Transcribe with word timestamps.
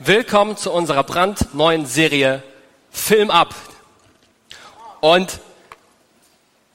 Willkommen 0.00 0.56
zu 0.56 0.72
unserer 0.72 1.04
brandneuen 1.04 1.86
Serie 1.86 2.42
Film 2.90 3.30
ab. 3.30 3.54
Und 5.00 5.38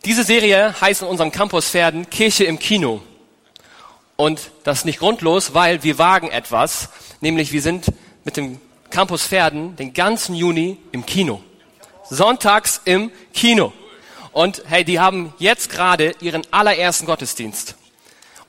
diese 0.06 0.24
Serie 0.24 0.80
heißt 0.80 1.02
in 1.02 1.10
unserem 1.10 1.30
Campus 1.30 1.70
Pferden 1.70 2.10
Kirche 2.10 2.46
im 2.46 2.60
Kino. 2.60 3.02
Und 4.16 4.52
das 4.64 4.80
ist 4.80 4.86
nicht 4.86 5.00
grundlos, 5.00 5.54
weil 5.54 5.84
wir 5.84 5.98
wagen 5.98 6.32
etwas, 6.32 6.88
nämlich 7.20 7.52
wir 7.52 7.62
sind 7.62 7.92
mit 8.24 8.38
dem 8.38 8.62
Campus 8.90 9.28
Pferden 9.28 9.76
den 9.76 9.94
ganzen 9.94 10.34
Juni 10.34 10.78
im 10.94 11.06
Kino. 11.06 11.44
Sonntags 12.10 12.80
im 12.86 13.12
Kino. 13.34 13.74
Und 14.32 14.64
hey, 14.68 14.86
die 14.86 15.02
haben 15.02 15.34
jetzt 15.40 15.70
gerade 15.70 16.16
ihren 16.22 16.44
allerersten 16.52 17.06
Gottesdienst. 17.06 17.76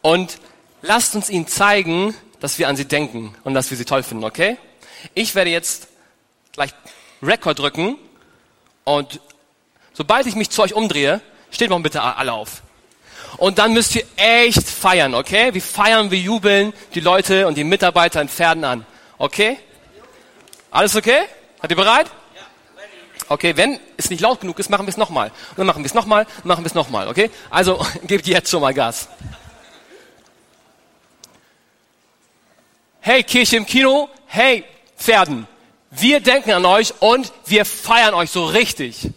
Und 0.00 0.38
lasst 0.80 1.16
uns 1.16 1.28
ihnen 1.28 1.48
zeigen, 1.48 2.14
dass 2.40 2.58
wir 2.58 2.68
an 2.68 2.76
sie 2.76 2.86
denken 2.86 3.34
und 3.44 3.54
dass 3.54 3.70
wir 3.70 3.76
sie 3.76 3.84
toll 3.84 4.02
finden, 4.02 4.24
okay? 4.24 4.56
Ich 5.14 5.34
werde 5.34 5.50
jetzt 5.50 5.88
gleich 6.52 6.70
Rekord 7.22 7.58
drücken 7.58 7.96
und 8.84 9.20
sobald 9.92 10.26
ich 10.26 10.34
mich 10.34 10.50
zu 10.50 10.62
euch 10.62 10.74
umdrehe, 10.74 11.20
steht 11.50 11.70
mal 11.70 11.78
bitte 11.80 12.02
alle 12.02 12.32
auf. 12.32 12.62
Und 13.36 13.58
dann 13.58 13.72
müsst 13.72 13.94
ihr 13.94 14.04
echt 14.16 14.66
feiern, 14.66 15.14
okay? 15.14 15.54
Wir 15.54 15.62
feiern, 15.62 16.10
wir 16.10 16.18
jubeln 16.18 16.72
die 16.94 17.00
Leute 17.00 17.46
und 17.46 17.56
die 17.56 17.64
Mitarbeiter 17.64 18.20
in 18.20 18.28
Pferden 18.28 18.64
an. 18.64 18.84
Okay? 19.18 19.58
Alles 20.70 20.96
okay? 20.96 21.22
Seid 21.60 21.70
ihr 21.70 21.76
bereit? 21.76 22.06
Okay, 23.28 23.56
wenn 23.56 23.78
es 23.96 24.10
nicht 24.10 24.20
laut 24.20 24.40
genug 24.40 24.58
ist, 24.58 24.70
machen 24.70 24.86
wir 24.86 24.90
es 24.90 24.96
nochmal. 24.96 25.28
Und 25.50 25.58
dann 25.58 25.66
machen 25.66 25.82
wir 25.82 25.86
es 25.86 25.94
nochmal, 25.94 26.26
machen 26.42 26.64
wir 26.64 26.66
es 26.66 26.74
nochmal, 26.74 27.06
okay? 27.06 27.30
Also 27.48 27.84
gebt 28.04 28.26
jetzt 28.26 28.50
schon 28.50 28.60
mal 28.60 28.74
Gas. 28.74 29.08
Hey, 33.02 33.22
Kirche 33.22 33.56
im 33.56 33.64
Kino, 33.64 34.10
hey, 34.26 34.62
Pferden, 34.98 35.46
wir 35.90 36.20
denken 36.20 36.52
an 36.52 36.66
euch 36.66 36.92
und 37.00 37.32
wir 37.46 37.64
feiern 37.64 38.12
euch 38.12 38.30
so 38.30 38.44
richtig. 38.44 39.08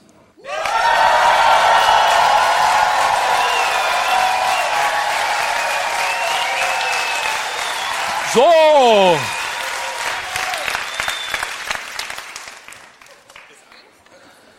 So. 8.33 9.19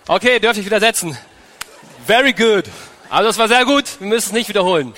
Okay, 0.07 0.39
dürfte 0.39 0.61
ich 0.61 0.67
wieder 0.67 0.81
setzen. 0.81 1.17
Very 2.07 2.35
good. 2.35 2.67
Also 3.09 3.29
das 3.29 3.39
war 3.39 3.49
sehr 3.49 3.65
gut. 3.65 3.99
Wir 4.01 4.07
müssen 4.07 4.29
es 4.29 4.33
nicht 4.33 4.51
wiederholen. 4.51 4.93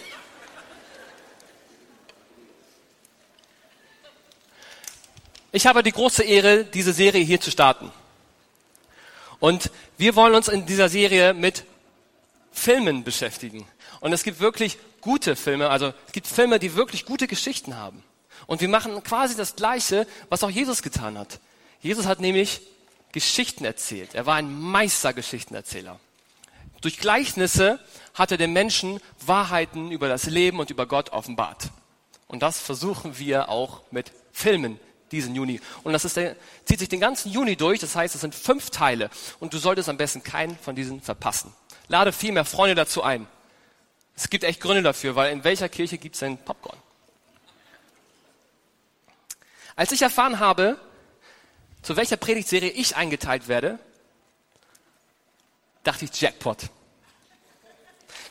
Ich 5.57 5.67
habe 5.67 5.83
die 5.83 5.91
große 5.91 6.23
Ehre, 6.23 6.67
diese 6.67 6.93
Serie 6.93 7.25
hier 7.25 7.41
zu 7.41 7.51
starten. 7.51 7.91
Und 9.41 9.71
wir 9.97 10.15
wollen 10.15 10.35
uns 10.35 10.49
in 10.49 10.67
dieser 10.67 10.91
Serie 10.91 11.33
mit 11.33 11.65
Filmen 12.53 13.05
beschäftigen. 13.05 13.67
Und 14.01 14.13
es 14.13 14.23
gibt 14.23 14.39
wirklich 14.39 14.77
gute 15.01 15.35
Filme, 15.35 15.71
also 15.71 15.95
es 16.09 16.13
gibt 16.13 16.27
Filme, 16.27 16.59
die 16.59 16.75
wirklich 16.75 17.07
gute 17.07 17.27
Geschichten 17.27 17.75
haben. 17.75 18.05
Und 18.47 18.61
wir 18.61 18.69
machen 18.69 19.03
quasi 19.03 19.35
das 19.35 19.57
Gleiche, 19.57 20.07
was 20.29 20.45
auch 20.45 20.51
Jesus 20.51 20.83
getan 20.83 21.17
hat. 21.17 21.41
Jesus 21.81 22.05
hat 22.05 22.21
nämlich 22.21 22.61
Geschichten 23.13 23.65
erzählt. 23.65 24.15
Er 24.15 24.27
war 24.27 24.35
ein 24.35 24.53
Meistergeschichtenerzähler. 24.61 25.99
Durch 26.83 26.99
Gleichnisse 26.99 27.81
hat 28.13 28.31
er 28.31 28.37
den 28.37 28.53
Menschen 28.53 29.01
Wahrheiten 29.25 29.91
über 29.91 30.07
das 30.07 30.27
Leben 30.27 30.61
und 30.61 30.69
über 30.69 30.85
Gott 30.85 31.13
offenbart. 31.13 31.71
Und 32.27 32.43
das 32.43 32.59
versuchen 32.59 33.19
wir 33.19 33.49
auch 33.49 33.81
mit 33.91 34.13
Filmen 34.33 34.79
diesen 35.13 35.35
Juni. 35.35 35.61
Und 35.83 35.93
das 35.93 36.03
der, 36.15 36.37
zieht 36.65 36.79
sich 36.79 36.89
den 36.89 37.01
ganzen 37.01 37.31
Juni 37.31 37.57
durch. 37.57 37.81
Das 37.81 37.95
heißt, 37.95 38.15
es 38.15 38.21
sind 38.21 38.35
fünf 38.35 38.71
Teile. 38.71 39.11
Und 39.41 39.53
du 39.55 39.59
solltest 39.59 39.89
am 39.89 39.97
besten 39.97 40.23
keinen 40.23 40.59
von 40.59 40.75
diesen 40.75 41.01
verpassen. 41.01 41.53
Lade 41.89 42.13
viel 42.13 42.33
mehr 42.33 42.45
Freunde 42.45 42.75
dazu 42.75 43.03
ein. 43.03 43.27
Es 44.17 44.31
gibt 44.31 44.45
echt 44.45 44.61
Gründe 44.61 44.83
dafür, 44.83 45.15
weil 45.15 45.33
in 45.33 45.45
welcher 45.45 45.69
Kirche 45.69 45.99
gibt 45.99 46.17
es 46.17 46.21
denn 46.21 46.39
Popcorn? 46.39 46.79
Als 49.77 49.93
ich 49.93 50.01
erfahren 50.01 50.41
habe, 50.41 50.79
zu 51.83 51.97
welcher 51.97 52.17
Predigtserie 52.17 52.71
ich 52.71 52.97
eingeteilt 52.97 53.47
werde, 53.47 53.79
dachte 55.85 56.07
ich 56.07 56.21
Jackpot. 56.21 56.71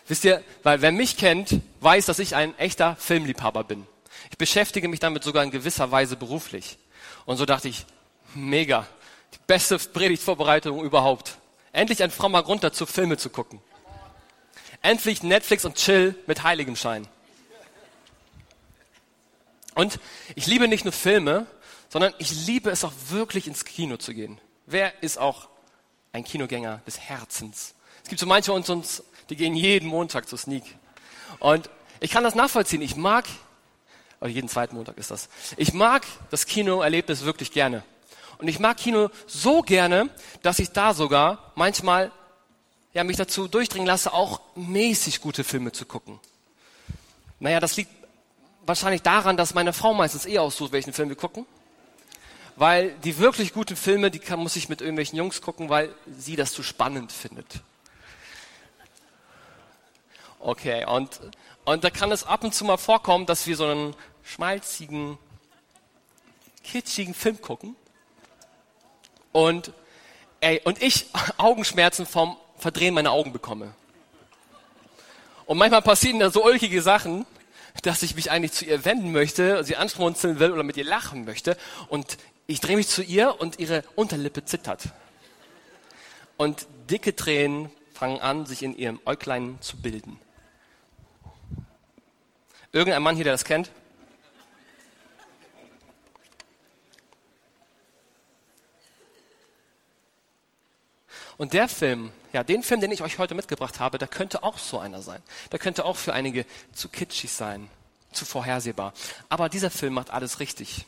Wisst 0.07 0.25
ihr, 0.25 0.43
weil 0.63 0.81
wer 0.81 0.91
mich 0.91 1.17
kennt, 1.17 1.61
weiß, 1.79 2.05
dass 2.05 2.19
ich 2.19 2.35
ein 2.35 2.57
echter 2.57 2.95
Filmliebhaber 2.97 3.63
bin. 3.63 3.87
Ich 4.31 4.37
beschäftige 4.37 4.87
mich 4.87 4.99
damit 4.99 5.23
sogar 5.23 5.43
in 5.43 5.51
gewisser 5.51 5.91
Weise 5.91 6.15
beruflich. 6.15 6.77
Und 7.25 7.37
so 7.37 7.45
dachte 7.45 7.69
ich, 7.69 7.85
mega, 8.33 8.87
die 9.33 9.39
beste 9.47 9.77
Predigtvorbereitung 9.77 10.83
überhaupt. 10.83 11.37
Endlich 11.71 12.01
ein 12.03 12.11
frommer 12.11 12.43
Grund 12.43 12.63
dazu, 12.63 12.85
Filme 12.85 13.17
zu 13.17 13.29
gucken. 13.29 13.59
Endlich 14.81 15.23
Netflix 15.23 15.65
und 15.65 15.75
Chill 15.75 16.15
mit 16.27 16.43
heiligem 16.43 16.75
Schein. 16.75 17.07
Und 19.73 19.99
ich 20.35 20.47
liebe 20.47 20.67
nicht 20.67 20.85
nur 20.85 20.93
Filme, 20.93 21.47
sondern 21.89 22.13
ich 22.17 22.31
liebe 22.47 22.69
es 22.69 22.83
auch 22.83 22.93
wirklich 23.09 23.47
ins 23.47 23.65
Kino 23.65 23.97
zu 23.97 24.13
gehen. 24.13 24.39
Wer 24.65 25.03
ist 25.03 25.17
auch 25.17 25.49
ein 26.13 26.23
Kinogänger 26.23 26.81
des 26.87 26.99
Herzens? 26.99 27.75
Es 28.03 28.09
gibt 28.09 28.19
so 28.19 28.25
manche 28.25 28.53
unter 28.53 28.73
uns, 28.73 29.03
die 29.29 29.35
gehen 29.35 29.55
jeden 29.55 29.89
Montag 29.89 30.29
zu 30.29 30.37
Sneak. 30.37 30.63
Und 31.39 31.69
ich 31.99 32.11
kann 32.11 32.23
das 32.23 32.35
nachvollziehen. 32.35 32.81
Ich 32.81 32.95
mag 32.95 33.25
oder 34.19 34.29
jeden 34.29 34.49
zweiten 34.49 34.75
Montag 34.75 34.97
ist 34.97 35.11
das. 35.11 35.29
Ich 35.57 35.73
mag 35.73 36.05
das 36.31 36.45
Kinoerlebnis 36.45 37.23
wirklich 37.23 37.51
gerne. 37.51 37.83
Und 38.37 38.47
ich 38.47 38.59
mag 38.59 38.77
Kino 38.77 39.09
so 39.27 39.61
gerne, 39.61 40.09
dass 40.41 40.59
ich 40.59 40.71
da 40.71 40.93
sogar 40.93 41.51
manchmal 41.55 42.11
ja, 42.93 43.03
mich 43.03 43.17
dazu 43.17 43.47
durchdringen 43.47 43.87
lasse, 43.87 44.13
auch 44.13 44.41
mäßig 44.55 45.21
gute 45.21 45.43
Filme 45.43 45.71
zu 45.71 45.85
gucken. 45.85 46.19
Naja, 47.39 47.59
das 47.59 47.75
liegt 47.77 47.91
wahrscheinlich 48.65 49.01
daran, 49.01 49.37
dass 49.37 49.53
meine 49.53 49.73
Frau 49.73 49.93
meistens 49.93 50.25
eh 50.25 50.39
aussucht, 50.39 50.71
welchen 50.71 50.93
Film 50.93 51.09
wir 51.09 51.15
gucken. 51.15 51.45
Weil 52.55 52.91
die 53.03 53.17
wirklich 53.17 53.53
guten 53.53 53.75
Filme, 53.75 54.11
die 54.11 54.19
kann, 54.19 54.39
muss 54.39 54.55
ich 54.55 54.69
mit 54.69 54.79
irgendwelchen 54.79 55.17
Jungs 55.17 55.41
gucken, 55.41 55.69
weil 55.69 55.93
sie 56.17 56.37
das 56.37 56.53
zu 56.53 56.63
spannend 56.63 57.11
findet. 57.11 57.61
Okay, 60.47 60.85
und, 60.85 61.21
und 61.63 61.83
da 61.83 61.89
kann 61.89 62.11
es 62.11 62.23
ab 62.23 62.43
und 62.43 62.53
zu 62.53 62.65
mal 62.65 62.77
vorkommen, 62.77 63.25
dass 63.25 63.47
wir 63.47 63.55
so 63.55 63.65
einen 63.65 63.95
schmalzigen, 64.21 65.17
kitschigen 66.63 67.15
Film 67.15 67.41
gucken 67.41 67.75
und, 69.31 69.71
ey, 70.41 70.61
und 70.63 70.83
ich 70.83 71.07
Augenschmerzen 71.37 72.05
vom 72.05 72.37
Verdrehen 72.59 72.93
meiner 72.93 73.11
Augen 73.11 73.33
bekomme. 73.33 73.73
Und 75.47 75.57
manchmal 75.57 75.81
passieren 75.81 76.19
da 76.19 76.29
so 76.29 76.45
ulkige 76.45 76.83
Sachen, 76.83 77.25
dass 77.81 78.03
ich 78.03 78.15
mich 78.15 78.29
eigentlich 78.29 78.51
zu 78.51 78.65
ihr 78.65 78.85
wenden 78.85 79.11
möchte, 79.13 79.63
sie 79.63 79.77
anschmunzeln 79.77 80.37
will 80.37 80.51
oder 80.51 80.61
mit 80.61 80.77
ihr 80.77 80.85
lachen 80.85 81.25
möchte. 81.25 81.57
Und 81.87 82.17
ich 82.45 82.61
drehe 82.61 82.77
mich 82.77 82.87
zu 82.87 83.01
ihr 83.01 83.41
und 83.41 83.57
ihre 83.57 83.83
Unterlippe 83.95 84.45
zittert. 84.45 84.89
Und 86.37 86.67
dicke 86.87 87.15
Tränen 87.15 87.71
fangen 87.95 88.19
an, 88.19 88.45
sich 88.45 88.61
in 88.61 88.77
ihrem 88.77 88.99
Äuglein 89.05 89.57
zu 89.59 89.77
bilden. 89.77 90.19
Irgendein 92.75 93.03
Mann 93.03 93.15
hier, 93.15 93.23
der 93.23 93.31
das 93.31 93.45
kennt? 93.45 93.71
Und 101.37 101.53
der 101.53 101.69
Film, 101.69 102.11
ja, 102.33 102.43
den 102.43 102.63
Film, 102.63 102.81
den 102.81 102.91
ich 102.91 103.01
euch 103.01 103.17
heute 103.17 103.33
mitgebracht 103.33 103.79
habe, 103.79 103.97
der 103.97 104.09
könnte 104.09 104.43
auch 104.43 104.57
so 104.57 104.77
einer 104.77 105.01
sein. 105.01 105.23
Der 105.53 105.59
könnte 105.59 105.85
auch 105.85 105.95
für 105.95 106.11
einige 106.11 106.45
zu 106.73 106.89
kitschig 106.89 107.31
sein, 107.31 107.69
zu 108.11 108.25
vorhersehbar. 108.25 108.93
Aber 109.29 109.47
dieser 109.47 109.71
Film 109.71 109.93
macht 109.93 110.09
alles 110.09 110.41
richtig. 110.41 110.85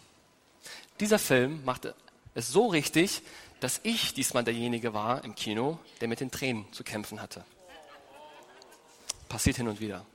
Dieser 1.00 1.20
Film 1.20 1.64
macht 1.64 1.94
es 2.34 2.50
so 2.50 2.68
richtig, 2.68 3.22
dass 3.62 3.80
ich 3.84 4.14
diesmal 4.14 4.44
derjenige 4.44 4.94
war 4.94 5.24
im 5.24 5.36
Kino, 5.36 5.80
der 6.02 6.10
mit 6.10 6.20
den 6.20 6.32
Tränen 6.32 6.70
zu 6.74 6.84
kämpfen 6.84 7.22
hatte. 7.22 7.46
Passiert 9.30 9.56
hin 9.56 9.70
und 9.70 9.80
wieder. 9.80 10.06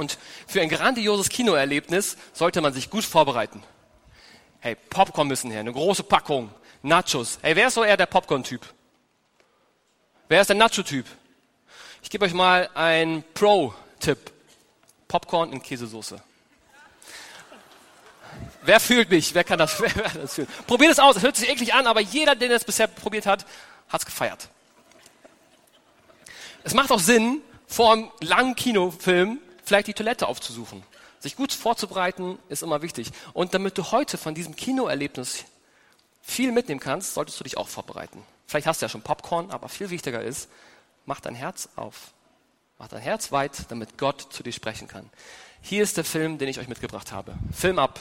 Und 0.00 0.16
für 0.46 0.62
ein 0.62 0.70
grandioses 0.70 1.28
Kinoerlebnis 1.28 2.16
sollte 2.32 2.62
man 2.62 2.72
sich 2.72 2.88
gut 2.88 3.04
vorbereiten. 3.04 3.62
Hey, 4.60 4.74
Popcorn 4.74 5.28
müssen 5.28 5.50
her, 5.50 5.60
eine 5.60 5.74
große 5.74 6.04
Packung, 6.04 6.50
Nachos. 6.80 7.38
Hey, 7.42 7.54
wer 7.54 7.68
ist 7.68 7.74
so 7.74 7.84
eher 7.84 7.98
der 7.98 8.06
Popcorn-Typ? 8.06 8.62
Wer 10.26 10.40
ist 10.40 10.46
der 10.46 10.56
Nacho-Typ? 10.56 11.04
Ich 12.02 12.08
gebe 12.08 12.24
euch 12.24 12.32
mal 12.32 12.70
einen 12.72 13.24
Pro-Tipp. 13.34 14.32
Popcorn 15.06 15.52
in 15.52 15.62
Käsesoße. 15.62 16.18
Wer 18.62 18.80
fühlt 18.80 19.10
mich? 19.10 19.34
Wer 19.34 19.44
kann 19.44 19.58
das, 19.58 19.78
wer, 19.82 19.94
wer 19.94 20.22
das 20.22 20.34
fühlen? 20.34 20.48
Probiert 20.66 20.92
es 20.92 20.98
aus. 20.98 21.16
Es 21.16 21.22
hört 21.22 21.36
sich 21.36 21.50
eklig 21.50 21.74
an, 21.74 21.86
aber 21.86 22.00
jeder, 22.00 22.34
der 22.34 22.48
das 22.48 22.64
bisher 22.64 22.86
probiert 22.86 23.26
hat, 23.26 23.44
hat 23.90 24.00
es 24.00 24.06
gefeiert. 24.06 24.48
Es 26.64 26.72
macht 26.72 26.90
auch 26.90 27.00
Sinn, 27.00 27.42
vor 27.66 27.92
einem 27.92 28.10
langen 28.22 28.56
Kinofilm 28.56 29.40
vielleicht 29.70 29.86
die 29.86 29.94
Toilette 29.94 30.26
aufzusuchen. 30.26 30.82
sich 31.20 31.36
gut 31.36 31.52
vorzubereiten 31.52 32.40
ist 32.48 32.64
immer 32.64 32.82
wichtig. 32.82 33.12
Und 33.34 33.54
damit 33.54 33.78
du 33.78 33.92
heute 33.92 34.18
von 34.18 34.34
diesem 34.34 34.56
Kinoerlebnis 34.56 35.44
viel 36.22 36.50
mitnehmen 36.50 36.80
kannst, 36.80 37.14
solltest 37.14 37.38
du 37.38 37.44
dich 37.44 37.56
auch 37.56 37.68
vorbereiten. 37.68 38.20
Vielleicht 38.48 38.66
hast 38.66 38.82
du 38.82 38.86
ja 38.86 38.88
schon 38.88 39.02
Popcorn, 39.02 39.52
aber 39.52 39.68
viel 39.68 39.90
wichtiger 39.90 40.22
ist, 40.22 40.48
mach 41.06 41.20
dein 41.20 41.36
Herz 41.36 41.68
auf. 41.76 42.12
Mach 42.80 42.88
dein 42.88 43.00
Herz 43.00 43.30
weit, 43.30 43.70
damit 43.70 43.96
Gott 43.96 44.26
zu 44.32 44.42
dir 44.42 44.52
sprechen 44.52 44.88
kann. 44.88 45.08
Hier 45.62 45.84
ist 45.84 45.96
der 45.96 46.04
Film, 46.04 46.38
den 46.38 46.48
ich 46.48 46.58
euch 46.58 46.66
mitgebracht 46.66 47.12
habe. 47.12 47.34
Film 47.52 47.78
ab. 47.78 48.00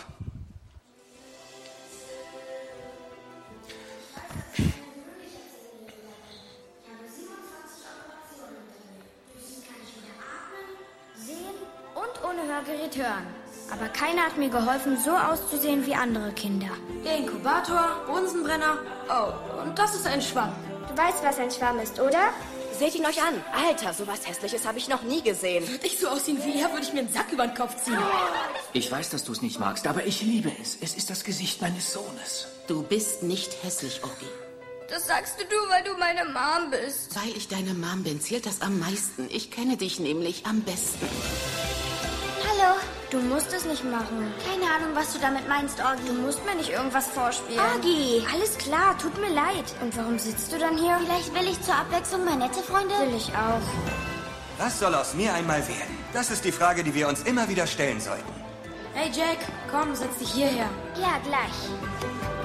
Hörgerät 12.59 12.97
hören. 12.97 13.25
Aber 13.71 13.87
keiner 13.89 14.23
hat 14.23 14.37
mir 14.37 14.49
geholfen, 14.49 14.97
so 14.97 15.11
auszusehen 15.11 15.85
wie 15.85 15.93
andere 15.93 16.31
Kinder. 16.33 16.69
Der 17.05 17.17
Inkubator, 17.17 18.01
Bunsenbrenner. 18.07 18.79
Oh, 19.09 19.61
und 19.61 19.77
das 19.77 19.95
ist 19.95 20.05
ein 20.05 20.21
Schwamm. 20.21 20.53
Du 20.89 20.97
weißt, 20.97 21.23
was 21.23 21.37
ein 21.37 21.51
Schwamm 21.51 21.79
ist, 21.79 21.99
oder? 21.99 22.33
Seht 22.77 22.95
ihn 22.95 23.05
euch 23.05 23.21
an. 23.21 23.35
Alter, 23.53 23.93
sowas 23.93 24.27
Hässliches 24.27 24.65
habe 24.67 24.77
ich 24.77 24.89
noch 24.89 25.03
nie 25.03 25.21
gesehen. 25.21 25.67
Würde 25.69 25.85
ich 25.85 25.99
so 25.99 26.07
aussehen 26.07 26.39
wie 26.43 26.59
er, 26.59 26.71
würde 26.71 26.83
ich 26.83 26.93
mir 26.93 27.01
einen 27.01 27.13
Sack 27.13 27.31
über 27.31 27.45
den 27.45 27.55
Kopf 27.55 27.81
ziehen. 27.83 27.97
Ich 28.73 28.91
weiß, 28.91 29.09
dass 29.09 29.23
du 29.23 29.31
es 29.31 29.41
nicht 29.41 29.59
magst, 29.59 29.85
aber 29.87 30.05
ich 30.05 30.21
liebe 30.21 30.51
es. 30.61 30.77
Es 30.81 30.95
ist 30.95 31.09
das 31.09 31.23
Gesicht 31.23 31.61
meines 31.61 31.93
Sohnes. 31.93 32.47
Du 32.67 32.83
bist 32.83 33.23
nicht 33.23 33.63
hässlich, 33.63 34.01
Ogi. 34.03 34.27
Das 34.89 35.05
sagst 35.07 35.35
du, 35.39 35.55
weil 35.69 35.83
du 35.83 35.95
meine 35.99 36.25
Mom 36.25 36.71
bist. 36.71 37.15
Weil 37.15 37.37
ich 37.37 37.47
deine 37.47 37.73
Mom 37.73 38.03
bin, 38.03 38.19
zählt 38.19 38.45
das 38.45 38.61
am 38.61 38.79
meisten. 38.79 39.27
Ich 39.29 39.51
kenne 39.51 39.77
dich 39.77 39.99
nämlich 39.99 40.45
am 40.45 40.61
besten. 40.61 41.07
Du 43.11 43.19
musst 43.19 43.51
es 43.53 43.65
nicht 43.65 43.83
machen. 43.83 44.31
Keine 44.45 44.71
Ahnung, 44.71 44.95
was 44.95 45.13
du 45.13 45.19
damit 45.19 45.47
meinst, 45.47 45.79
Orgi. 45.79 46.03
Du 46.05 46.13
musst 46.13 46.45
mir 46.45 46.53
nicht 46.55 46.69
irgendwas 46.69 47.07
vorspielen. 47.07 47.59
Orgi! 47.59 48.23
Alles 48.31 48.55
klar, 48.57 48.95
tut 48.99 49.17
mir 49.19 49.33
leid. 49.33 49.65
Und 49.81 49.97
warum 49.97 50.19
sitzt 50.19 50.51
du 50.53 50.59
dann 50.59 50.77
hier? 50.77 50.99
Vielleicht 51.03 51.33
will 51.33 51.49
ich 51.49 51.59
zur 51.63 51.73
Abwechslung 51.73 52.23
mal 52.23 52.35
nette 52.35 52.59
Freunde. 52.59 52.93
Will 52.99 53.15
ich 53.17 53.29
auch. 53.29 53.61
Was 54.59 54.77
soll 54.79 54.93
aus 54.93 55.15
mir 55.15 55.33
einmal 55.33 55.67
werden? 55.67 55.97
Das 56.13 56.29
ist 56.29 56.45
die 56.45 56.51
Frage, 56.51 56.83
die 56.83 56.93
wir 56.93 57.07
uns 57.07 57.23
immer 57.23 57.49
wieder 57.49 57.65
stellen 57.65 57.99
sollten. 57.99 58.31
Hey 58.93 59.09
Jack, 59.11 59.37
komm, 59.71 59.95
setz 59.95 60.17
dich 60.19 60.31
hierher. 60.31 60.69
Ja, 60.95 61.19
gleich. 61.23 62.38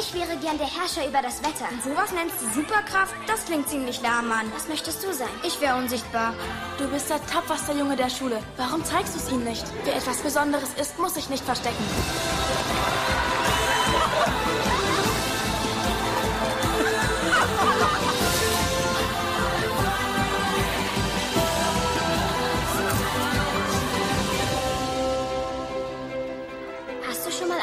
Ich 0.00 0.14
wäre 0.14 0.36
gern 0.36 0.58
der 0.58 0.68
Herrscher 0.68 1.08
über 1.08 1.22
das 1.22 1.42
Wetter. 1.42 1.68
Und 1.72 1.82
sowas 1.82 2.12
nennst 2.12 2.40
du 2.40 2.60
Superkraft? 2.60 3.14
Das 3.26 3.44
klingt 3.46 3.68
ziemlich 3.68 4.00
lahm, 4.00 4.28
Mann. 4.28 4.46
Was 4.54 4.68
möchtest 4.68 5.02
du 5.02 5.12
sein? 5.12 5.28
Ich 5.44 5.60
wäre 5.60 5.76
unsichtbar. 5.76 6.34
Du 6.78 6.86
bist 6.88 7.10
der 7.10 7.24
tapferste 7.26 7.72
Junge 7.72 7.96
der 7.96 8.08
Schule. 8.08 8.40
Warum 8.56 8.84
zeigst 8.84 9.14
du 9.14 9.18
es 9.18 9.30
ihnen 9.30 9.44
nicht? 9.44 9.64
Wer 9.84 9.96
etwas 9.96 10.18
Besonderes 10.18 10.70
ist, 10.80 10.98
muss 11.00 11.14
sich 11.14 11.28
nicht 11.30 11.44
verstecken. 11.44 11.84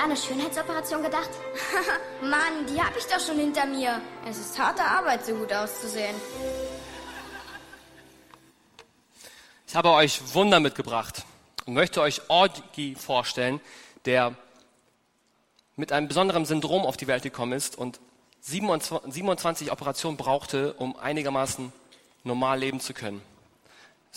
Eine 0.04 0.16
Schönheitsoperation 0.16 1.04
gedacht? 1.04 1.30
Mann, 2.22 2.66
die 2.70 2.82
habe 2.82 2.98
ich 2.98 3.06
doch 3.06 3.20
schon 3.20 3.38
hinter 3.38 3.66
mir. 3.66 4.02
Es 4.30 4.38
ist 4.38 4.58
harte 4.60 4.84
Arbeit, 4.84 5.26
so 5.26 5.34
gut 5.34 5.52
auszusehen. 5.52 6.16
Ich 9.68 9.76
habe 9.76 9.92
euch 9.92 10.22
Wunder 10.34 10.60
mitgebracht 10.60 11.24
und 11.66 11.74
möchte 11.74 12.02
euch 12.02 12.30
Orgi 12.30 12.96
vorstellen, 12.96 13.60
der 14.06 14.36
mit 15.76 15.92
einem 15.92 16.08
besonderen 16.08 16.46
Syndrom 16.46 16.86
auf 16.86 16.98
die 16.98 17.08
Welt 17.08 17.24
gekommen 17.24 17.54
ist 17.54 17.78
und 17.78 18.00
27 18.42 19.72
Operationen 19.72 20.18
brauchte, 20.18 20.74
um 20.74 20.96
einigermaßen 20.96 21.74
normal 22.24 22.60
leben 22.60 22.80
zu 22.80 22.94
können. 22.94 23.22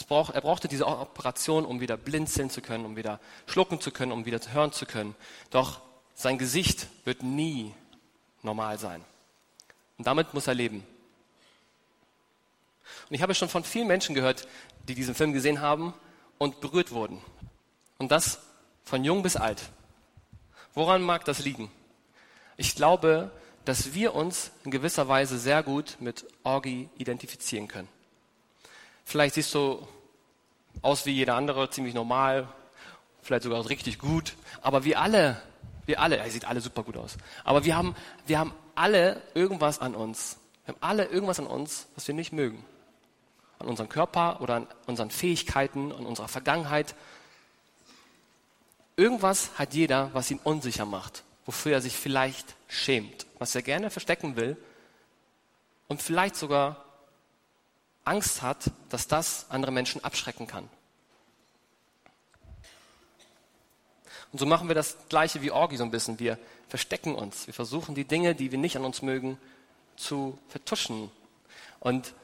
Brauch, 0.04 0.30
er 0.30 0.40
brauchte 0.40 0.68
diese 0.68 0.86
Operation, 0.86 1.64
um 1.64 1.80
wieder 1.80 1.96
blinzeln 1.96 2.50
zu 2.50 2.60
können, 2.60 2.84
um 2.84 2.96
wieder 2.96 3.20
schlucken 3.46 3.80
zu 3.80 3.90
können, 3.90 4.12
um 4.12 4.24
wieder 4.24 4.40
hören 4.52 4.72
zu 4.72 4.86
können. 4.86 5.14
Doch 5.50 5.80
sein 6.14 6.38
Gesicht 6.38 6.86
wird 7.04 7.22
nie 7.22 7.74
normal 8.42 8.78
sein. 8.78 9.04
Und 9.96 10.06
damit 10.06 10.34
muss 10.34 10.46
er 10.46 10.54
leben. 10.54 10.84
Und 13.08 13.14
ich 13.14 13.22
habe 13.22 13.34
schon 13.34 13.48
von 13.48 13.64
vielen 13.64 13.86
Menschen 13.86 14.14
gehört, 14.14 14.46
die 14.88 14.94
diesen 14.94 15.14
Film 15.14 15.32
gesehen 15.32 15.60
haben 15.60 15.94
und 16.38 16.60
berührt 16.60 16.92
wurden. 16.92 17.20
Und 17.98 18.12
das 18.12 18.40
von 18.84 19.04
jung 19.04 19.22
bis 19.22 19.36
alt. 19.36 19.62
Woran 20.74 21.02
mag 21.02 21.24
das 21.24 21.40
liegen? 21.40 21.70
Ich 22.56 22.74
glaube, 22.74 23.30
dass 23.64 23.94
wir 23.94 24.14
uns 24.14 24.50
in 24.64 24.70
gewisser 24.70 25.08
Weise 25.08 25.38
sehr 25.38 25.62
gut 25.62 25.96
mit 26.00 26.24
Orgi 26.42 26.88
identifizieren 26.96 27.68
können. 27.68 27.88
Vielleicht 29.08 29.36
siehst 29.36 29.54
du 29.54 29.88
aus 30.82 31.06
wie 31.06 31.12
jeder 31.12 31.34
andere, 31.34 31.70
ziemlich 31.70 31.94
normal, 31.94 32.46
vielleicht 33.22 33.44
sogar 33.44 33.66
richtig 33.70 33.98
gut. 33.98 34.36
Aber 34.60 34.84
wir 34.84 35.00
alle, 35.00 35.40
wir 35.86 35.98
alle, 35.98 36.18
er 36.18 36.30
sieht 36.30 36.44
alle 36.44 36.60
super 36.60 36.82
gut 36.82 36.98
aus. 36.98 37.16
Aber 37.42 37.64
wir 37.64 37.74
haben, 37.74 37.96
wir 38.26 38.38
haben 38.38 38.52
alle 38.74 39.22
irgendwas 39.32 39.78
an 39.78 39.94
uns. 39.94 40.36
Wir 40.66 40.74
haben 40.74 40.82
alle 40.82 41.06
irgendwas 41.06 41.38
an 41.38 41.46
uns, 41.46 41.86
was 41.94 42.06
wir 42.06 42.14
nicht 42.14 42.34
mögen. 42.34 42.62
An 43.58 43.68
unserem 43.68 43.88
Körper 43.88 44.42
oder 44.42 44.56
an 44.56 44.66
unseren 44.86 45.10
Fähigkeiten, 45.10 45.90
an 45.90 46.04
unserer 46.04 46.28
Vergangenheit. 46.28 46.94
Irgendwas 48.94 49.52
hat 49.58 49.72
jeder, 49.72 50.10
was 50.12 50.30
ihn 50.30 50.40
unsicher 50.44 50.84
macht, 50.84 51.24
wofür 51.46 51.72
er 51.72 51.80
sich 51.80 51.96
vielleicht 51.96 52.56
schämt, 52.66 53.24
was 53.38 53.54
er 53.54 53.62
gerne 53.62 53.88
verstecken 53.88 54.36
will 54.36 54.58
und 55.86 56.02
vielleicht 56.02 56.36
sogar 56.36 56.84
Angst 58.08 58.42
hat, 58.42 58.70
dass 58.88 59.06
das 59.06 59.46
andere 59.50 59.70
Menschen 59.70 60.02
abschrecken 60.02 60.46
kann. 60.46 60.68
Und 64.32 64.38
so 64.38 64.46
machen 64.46 64.68
wir 64.68 64.74
das 64.74 64.96
Gleiche 65.08 65.42
wie 65.42 65.50
Orgi 65.50 65.76
so 65.76 65.84
ein 65.84 65.90
bisschen. 65.90 66.18
Wir 66.18 66.38
verstecken 66.68 67.14
uns. 67.14 67.46
Wir 67.46 67.54
versuchen 67.54 67.94
die 67.94 68.04
Dinge, 68.04 68.34
die 68.34 68.50
wir 68.50 68.58
nicht 68.58 68.76
an 68.76 68.84
uns 68.84 69.02
mögen, 69.02 69.38
zu 69.96 70.38
vertuschen. 70.48 71.10
Und 71.80 72.14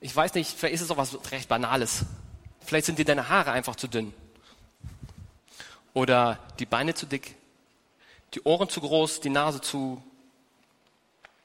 ich 0.00 0.14
weiß 0.14 0.34
nicht, 0.34 0.56
vielleicht 0.56 0.74
ist 0.74 0.80
es 0.82 0.90
auch 0.90 0.96
was 0.96 1.30
recht 1.30 1.48
Banales. 1.48 2.04
Vielleicht 2.60 2.86
sind 2.86 2.98
dir 2.98 3.04
deine 3.04 3.28
Haare 3.28 3.52
einfach 3.52 3.76
zu 3.76 3.88
dünn. 3.88 4.14
Oder 5.94 6.38
die 6.58 6.66
Beine 6.66 6.94
zu 6.94 7.06
dick. 7.06 7.36
Die 8.34 8.42
Ohren 8.44 8.68
zu 8.68 8.80
groß, 8.80 9.20
die 9.20 9.30
Nase 9.30 9.60
zu, 9.60 10.02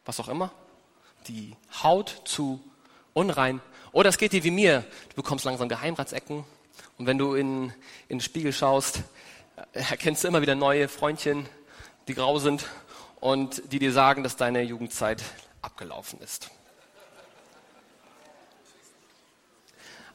was 0.06 0.20
auch 0.20 0.30
immer. 0.30 0.52
Die 1.28 1.56
Haut 1.84 2.22
zu 2.24 2.62
unrein. 3.14 3.62
Oder 3.92 4.10
es 4.10 4.18
geht 4.18 4.34
dir 4.34 4.44
wie 4.44 4.52
mir. 4.52 4.84
Du 5.10 5.16
bekommst 5.16 5.46
langsam 5.46 5.70
Geheimratsecken. 5.70 6.44
Und 6.98 7.06
wenn 7.06 7.18
du 7.18 7.36
in, 7.36 7.66
in 8.08 8.18
den 8.18 8.22
Spiegel 8.22 8.54
schaust, 8.54 9.02
erkennst 9.74 10.24
du 10.24 10.28
immer 10.28 10.42
wieder 10.42 10.56
neue 10.56 10.88
Freundchen, 10.88 11.48
die 12.08 12.14
grau 12.14 12.40
sind 12.40 12.66
und 13.20 13.72
die 13.72 13.80
dir 13.80 13.92
sagen, 13.92 14.24
dass 14.24 14.36
deine 14.36 14.62
Jugendzeit 14.62 15.24
abgelaufen 15.62 16.20
ist. 16.22 16.50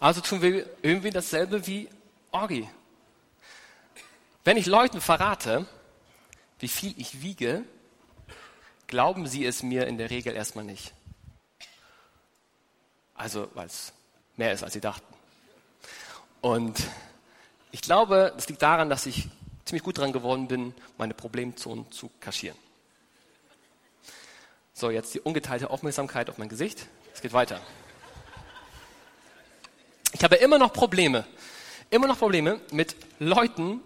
Also 0.00 0.20
tun 0.20 0.42
wir 0.42 0.66
irgendwie 0.82 1.10
dasselbe 1.10 1.66
wie 1.66 1.88
Orgi. 2.32 2.68
Wenn 4.44 4.56
ich 4.56 4.66
Leuten 4.66 5.00
verrate, 5.00 5.66
wie 6.58 6.68
viel 6.68 6.94
ich 6.96 7.22
wiege, 7.22 7.62
glauben 8.88 9.28
sie 9.28 9.46
es 9.46 9.62
mir 9.62 9.86
in 9.86 9.98
der 9.98 10.10
Regel 10.10 10.34
erstmal 10.34 10.64
nicht. 10.64 10.92
Also, 13.14 13.48
weil 13.54 13.66
es 13.66 13.92
mehr 14.36 14.52
ist, 14.52 14.62
als 14.62 14.72
sie 14.72 14.80
dachten. 14.80 15.06
Und 16.40 16.78
ich 17.70 17.82
glaube, 17.82 18.32
das 18.34 18.48
liegt 18.48 18.62
daran, 18.62 18.90
dass 18.90 19.06
ich 19.06 19.28
ziemlich 19.64 19.82
gut 19.82 19.98
dran 19.98 20.12
geworden 20.12 20.48
bin, 20.48 20.74
meine 20.98 21.14
Problemzonen 21.14 21.90
zu 21.92 22.10
kaschieren. 22.20 22.58
So, 24.74 24.90
jetzt 24.90 25.14
die 25.14 25.20
ungeteilte 25.20 25.70
Aufmerksamkeit 25.70 26.28
auf 26.28 26.38
mein 26.38 26.48
Gesicht. 26.48 26.86
Es 27.14 27.20
geht 27.20 27.32
weiter. 27.32 27.60
Ich 30.12 30.24
habe 30.24 30.36
immer 30.36 30.58
noch 30.58 30.72
Probleme, 30.72 31.24
immer 31.90 32.06
noch 32.06 32.18
Probleme 32.18 32.60
mit 32.70 32.96
Leuten 33.18 33.80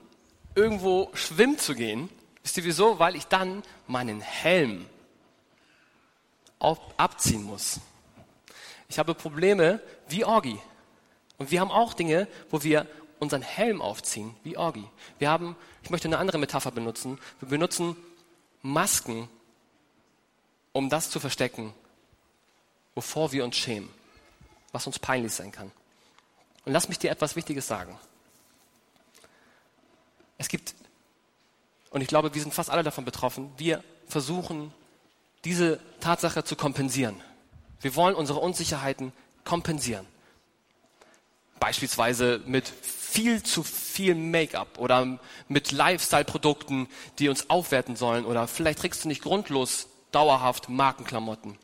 irgendwo 0.55 1.11
schwimmen 1.15 1.59
zu 1.59 1.75
gehen. 1.75 2.09
Wisst 2.43 2.57
ihr 2.57 2.65
wieso? 2.65 2.99
Weil 2.99 3.17
ich 3.17 3.27
dann 3.27 3.63
meinen 3.87 4.21
Helm 4.21 4.87
auf, 6.59 6.79
abziehen 6.97 7.43
muss. 7.43 7.81
Ich 8.89 8.99
habe 8.99 9.15
Probleme 9.15 9.81
wie 10.09 10.25
Orgi. 10.25 10.61
Und 11.39 11.51
wir 11.51 11.61
haben 11.61 11.71
auch 11.71 11.95
Dinge, 11.95 12.29
wo 12.51 12.63
wir 12.63 12.87
unseren 13.19 13.43
Helm 13.43 13.81
aufziehen, 13.83 14.35
wie 14.43 14.57
Orgi. 14.57 14.85
Wir 15.19 15.31
haben, 15.31 15.57
ich 15.83 15.91
möchte 15.91 16.09
eine 16.09 16.19
andere 16.19 16.39
Metapher 16.39 16.71
benutzen. 16.71 17.19
Wir 17.41 17.49
benutzen 17.49 17.97
Masken, 18.63 19.29
um 20.73 20.91
das 20.91 21.11
zu 21.11 21.21
verstecken, 21.21 21.73
wovor 22.95 23.33
wir 23.33 23.45
uns 23.45 23.57
schämen, 23.57 23.89
was 24.73 24.87
uns 24.87 24.99
peinlich 24.99 25.33
sein 25.33 25.53
kann. 25.53 25.73
Und 26.65 26.73
lass 26.73 26.89
mich 26.89 26.99
dir 26.99 27.11
etwas 27.11 27.37
Wichtiges 27.37 27.67
sagen. 27.67 27.99
Es 30.39 30.49
gibt, 30.49 30.75
und 31.91 32.03
ich 32.03 32.09
glaube, 32.09 32.35
wir 32.35 32.43
sind 32.43 32.53
fast 32.53 32.71
alle 32.71 32.83
davon 32.83 33.05
betroffen, 33.05 33.53
wir 33.57 33.83
versuchen, 34.07 34.73
diese 35.45 35.81
Tatsache 36.01 36.45
zu 36.45 36.57
kompensieren. 36.57 37.23
Wir 37.81 37.95
wollen 37.95 38.15
unsere 38.15 38.39
Unsicherheiten 38.39 39.13
kompensieren. 39.45 40.07
Beispielsweise 41.59 42.43
mit 42.47 42.69
viel 42.69 43.43
zu 43.43 43.63
viel 43.63 44.15
Make-up 44.15 44.79
oder 44.79 45.19
mit 45.49 45.73
Lifestyle-Produkten, 45.73 46.89
die 47.19 47.29
uns 47.29 47.49
aufwerten 47.49 47.97
sollen. 47.97 48.27
Oder 48.27 48.47
vielleicht 48.47 48.81
trägst 48.81 49.05
du 49.05 49.09
nicht 49.09 49.23
grundlos 49.23 49.89
dauerhaft 50.13 50.69
Markenklamotten. 50.69 51.59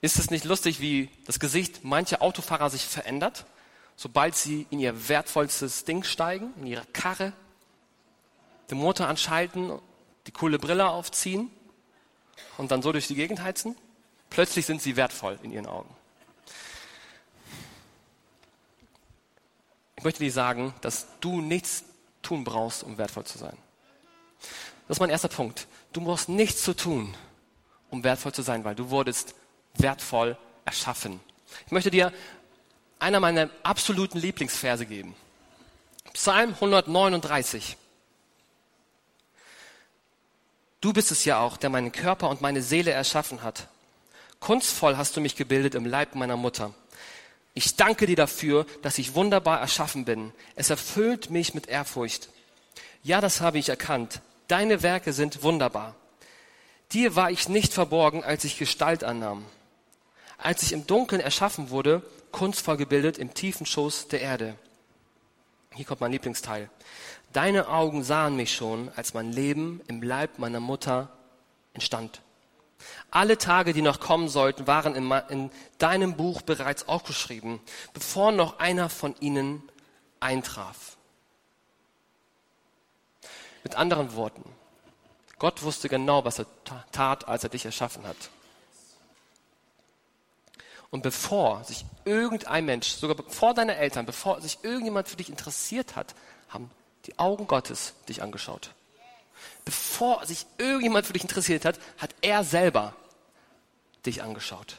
Ist 0.00 0.18
es 0.18 0.30
nicht 0.30 0.44
lustig, 0.44 0.80
wie 0.80 1.08
das 1.24 1.40
Gesicht 1.40 1.84
mancher 1.84 2.20
Autofahrer 2.20 2.70
sich 2.70 2.84
verändert, 2.84 3.46
sobald 3.96 4.34
sie 4.34 4.66
in 4.70 4.78
ihr 4.78 5.08
wertvollstes 5.08 5.84
Ding 5.84 6.04
steigen, 6.04 6.52
in 6.60 6.66
ihre 6.66 6.84
Karre, 6.92 7.32
den 8.70 8.78
Motor 8.78 9.06
anschalten, 9.08 9.72
die 10.26 10.32
coole 10.32 10.58
Brille 10.58 10.88
aufziehen 10.88 11.50
und 12.58 12.70
dann 12.70 12.82
so 12.82 12.92
durch 12.92 13.06
die 13.06 13.14
Gegend 13.14 13.42
heizen? 13.42 13.76
Plötzlich 14.30 14.66
sind 14.66 14.82
sie 14.82 14.96
wertvoll 14.96 15.38
in 15.42 15.52
ihren 15.52 15.66
Augen. 15.66 15.94
Ich 19.96 20.04
möchte 20.04 20.22
dir 20.22 20.32
sagen, 20.32 20.74
dass 20.82 21.06
du 21.20 21.40
nichts 21.40 21.84
tun 22.22 22.44
brauchst, 22.44 22.82
um 22.82 22.98
wertvoll 22.98 23.24
zu 23.24 23.38
sein. 23.38 23.56
Das 24.88 24.96
ist 24.96 25.00
mein 25.00 25.10
erster 25.10 25.28
Punkt. 25.28 25.66
Du 25.92 26.00
brauchst 26.00 26.28
nichts 26.28 26.62
zu 26.62 26.74
tun, 26.74 27.14
um 27.90 28.04
wertvoll 28.04 28.32
zu 28.32 28.42
sein, 28.42 28.64
weil 28.64 28.74
du 28.74 28.90
wurdest 28.90 29.34
wertvoll 29.74 30.36
erschaffen. 30.64 31.20
Ich 31.64 31.72
möchte 31.72 31.90
dir 31.90 32.12
einer 32.98 33.20
meiner 33.20 33.50
absoluten 33.62 34.18
Lieblingsverse 34.18 34.86
geben. 34.86 35.14
Psalm 36.12 36.50
139. 36.50 37.76
Du 40.86 40.92
bist 40.92 41.10
es 41.10 41.24
ja 41.24 41.40
auch, 41.40 41.56
der 41.56 41.68
meinen 41.68 41.90
Körper 41.90 42.28
und 42.28 42.42
meine 42.42 42.62
Seele 42.62 42.92
erschaffen 42.92 43.42
hat. 43.42 43.66
Kunstvoll 44.38 44.96
hast 44.96 45.16
du 45.16 45.20
mich 45.20 45.34
gebildet 45.34 45.74
im 45.74 45.84
Leib 45.84 46.14
meiner 46.14 46.36
Mutter. 46.36 46.74
Ich 47.54 47.74
danke 47.74 48.06
dir 48.06 48.14
dafür, 48.14 48.66
dass 48.82 48.98
ich 48.98 49.16
wunderbar 49.16 49.58
erschaffen 49.58 50.04
bin. 50.04 50.32
Es 50.54 50.70
erfüllt 50.70 51.28
mich 51.28 51.54
mit 51.54 51.66
Ehrfurcht. 51.66 52.28
Ja, 53.02 53.20
das 53.20 53.40
habe 53.40 53.58
ich 53.58 53.68
erkannt. 53.68 54.20
Deine 54.46 54.84
Werke 54.84 55.12
sind 55.12 55.42
wunderbar. 55.42 55.96
Dir 56.92 57.16
war 57.16 57.32
ich 57.32 57.48
nicht 57.48 57.74
verborgen, 57.74 58.22
als 58.22 58.44
ich 58.44 58.56
Gestalt 58.56 59.02
annahm. 59.02 59.44
Als 60.38 60.62
ich 60.62 60.72
im 60.72 60.86
Dunkeln 60.86 61.20
erschaffen 61.20 61.70
wurde, 61.70 62.00
kunstvoll 62.30 62.76
gebildet 62.76 63.18
im 63.18 63.34
tiefen 63.34 63.66
Schoß 63.66 64.06
der 64.06 64.20
Erde. 64.20 64.54
Hier 65.74 65.84
kommt 65.84 66.00
mein 66.00 66.12
Lieblingsteil. 66.12 66.70
Deine 67.36 67.68
Augen 67.68 68.02
sahen 68.02 68.34
mich 68.34 68.54
schon, 68.54 68.90
als 68.96 69.12
mein 69.12 69.30
Leben 69.30 69.82
im 69.88 70.02
Leib 70.02 70.38
meiner 70.38 70.58
Mutter 70.58 71.10
entstand. 71.74 72.22
Alle 73.10 73.36
Tage, 73.36 73.74
die 73.74 73.82
noch 73.82 74.00
kommen 74.00 74.30
sollten, 74.30 74.66
waren 74.66 74.94
in, 74.94 75.10
in 75.28 75.50
deinem 75.76 76.16
Buch 76.16 76.40
bereits 76.40 76.88
aufgeschrieben, 76.88 77.60
bevor 77.92 78.32
noch 78.32 78.58
einer 78.58 78.88
von 78.88 79.14
ihnen 79.20 79.62
eintraf. 80.18 80.96
Mit 83.64 83.74
anderen 83.74 84.14
Worten, 84.14 84.42
Gott 85.38 85.62
wusste 85.62 85.90
genau, 85.90 86.24
was 86.24 86.38
er 86.38 86.46
tat, 86.90 87.28
als 87.28 87.44
er 87.44 87.50
dich 87.50 87.66
erschaffen 87.66 88.06
hat. 88.06 88.30
Und 90.88 91.02
bevor 91.02 91.64
sich 91.64 91.84
irgendein 92.06 92.64
Mensch, 92.64 92.88
sogar 92.92 93.22
vor 93.28 93.52
deine 93.52 93.76
Eltern, 93.76 94.06
bevor 94.06 94.40
sich 94.40 94.60
irgendjemand 94.62 95.06
für 95.06 95.16
dich 95.16 95.28
interessiert 95.28 95.96
hat, 95.96 96.14
haben 96.48 96.70
die 97.06 97.18
Augen 97.18 97.46
Gottes 97.46 97.94
dich 98.08 98.22
angeschaut 98.22 98.70
bevor 99.66 100.24
sich 100.24 100.46
irgendjemand 100.58 101.06
für 101.06 101.12
dich 101.12 101.22
interessiert 101.22 101.66
hat, 101.66 101.78
hat 101.98 102.14
er 102.22 102.44
selber 102.44 102.94
dich 104.06 104.22
angeschaut 104.22 104.78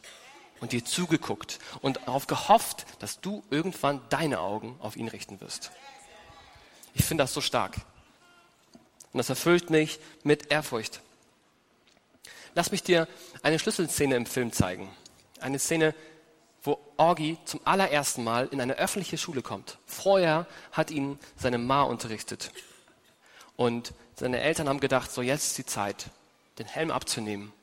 und 0.61 0.71
dir 0.71 0.83
zugeguckt 0.83 1.59
und 1.81 1.97
darauf 1.97 2.25
gehofft, 2.25 2.85
dass 2.99 3.19
du 3.19 3.43
irgendwann 3.51 4.01
deine 4.09 4.39
Augen 4.39 4.75
auf 4.79 4.95
ihn 4.95 5.09
richten 5.09 5.39
wirst. 5.41 5.71
Ich 6.95 7.05
finde 7.05 7.23
das 7.23 7.33
so 7.33 7.41
stark. 7.41 7.75
Und 9.11 9.19
das 9.19 9.29
erfüllt 9.29 9.69
mich 9.69 9.99
mit 10.23 10.51
Ehrfurcht. 10.51 11.01
Lass 12.55 12.71
mich 12.71 12.81
dir 12.81 13.07
eine 13.43 13.59
Schlüsselszene 13.59 14.15
im 14.15 14.25
Film 14.25 14.51
zeigen. 14.51 14.89
Eine 15.41 15.59
Szene, 15.59 15.93
wo 16.67 16.79
Orgi 16.97 17.37
zum 17.45 17.61
allerersten 17.63 18.23
Mal 18.23 18.47
in 18.51 18.61
eine 18.61 18.75
öffentliche 18.75 19.17
Schule 19.17 19.41
kommt. 19.41 19.79
Vorher 19.85 20.45
hat 20.73 20.91
ihn 20.91 21.17
seine 21.37 21.57
Ma 21.57 21.81
unterrichtet. 21.83 22.51
Und 23.55 23.93
seine 24.13 24.41
Eltern 24.41 24.69
haben 24.69 24.79
gedacht, 24.79 25.11
so 25.11 25.21
jetzt 25.21 25.47
ist 25.47 25.57
die 25.57 25.65
Zeit, 25.65 26.11
den 26.59 26.67
Helm 26.67 26.91
abzunehmen 26.91 27.53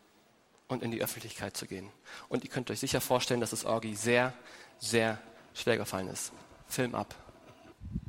und 0.67 0.83
in 0.83 0.91
die 0.91 1.03
Öffentlichkeit 1.03 1.57
zu 1.57 1.67
gehen. 1.67 1.91
Und 2.29 2.43
ihr 2.45 2.51
könnt 2.51 2.71
euch 2.71 2.81
sicher 2.81 3.01
vorstellen, 3.01 3.41
dass 3.41 3.53
es 3.53 3.65
Orgi 3.65 3.95
sehr, 3.95 4.33
sehr 4.79 5.21
schwer 5.53 5.77
gefallen 5.77 6.09
ist. 6.09 6.33
Film 6.67 6.95
ab. 6.95 7.15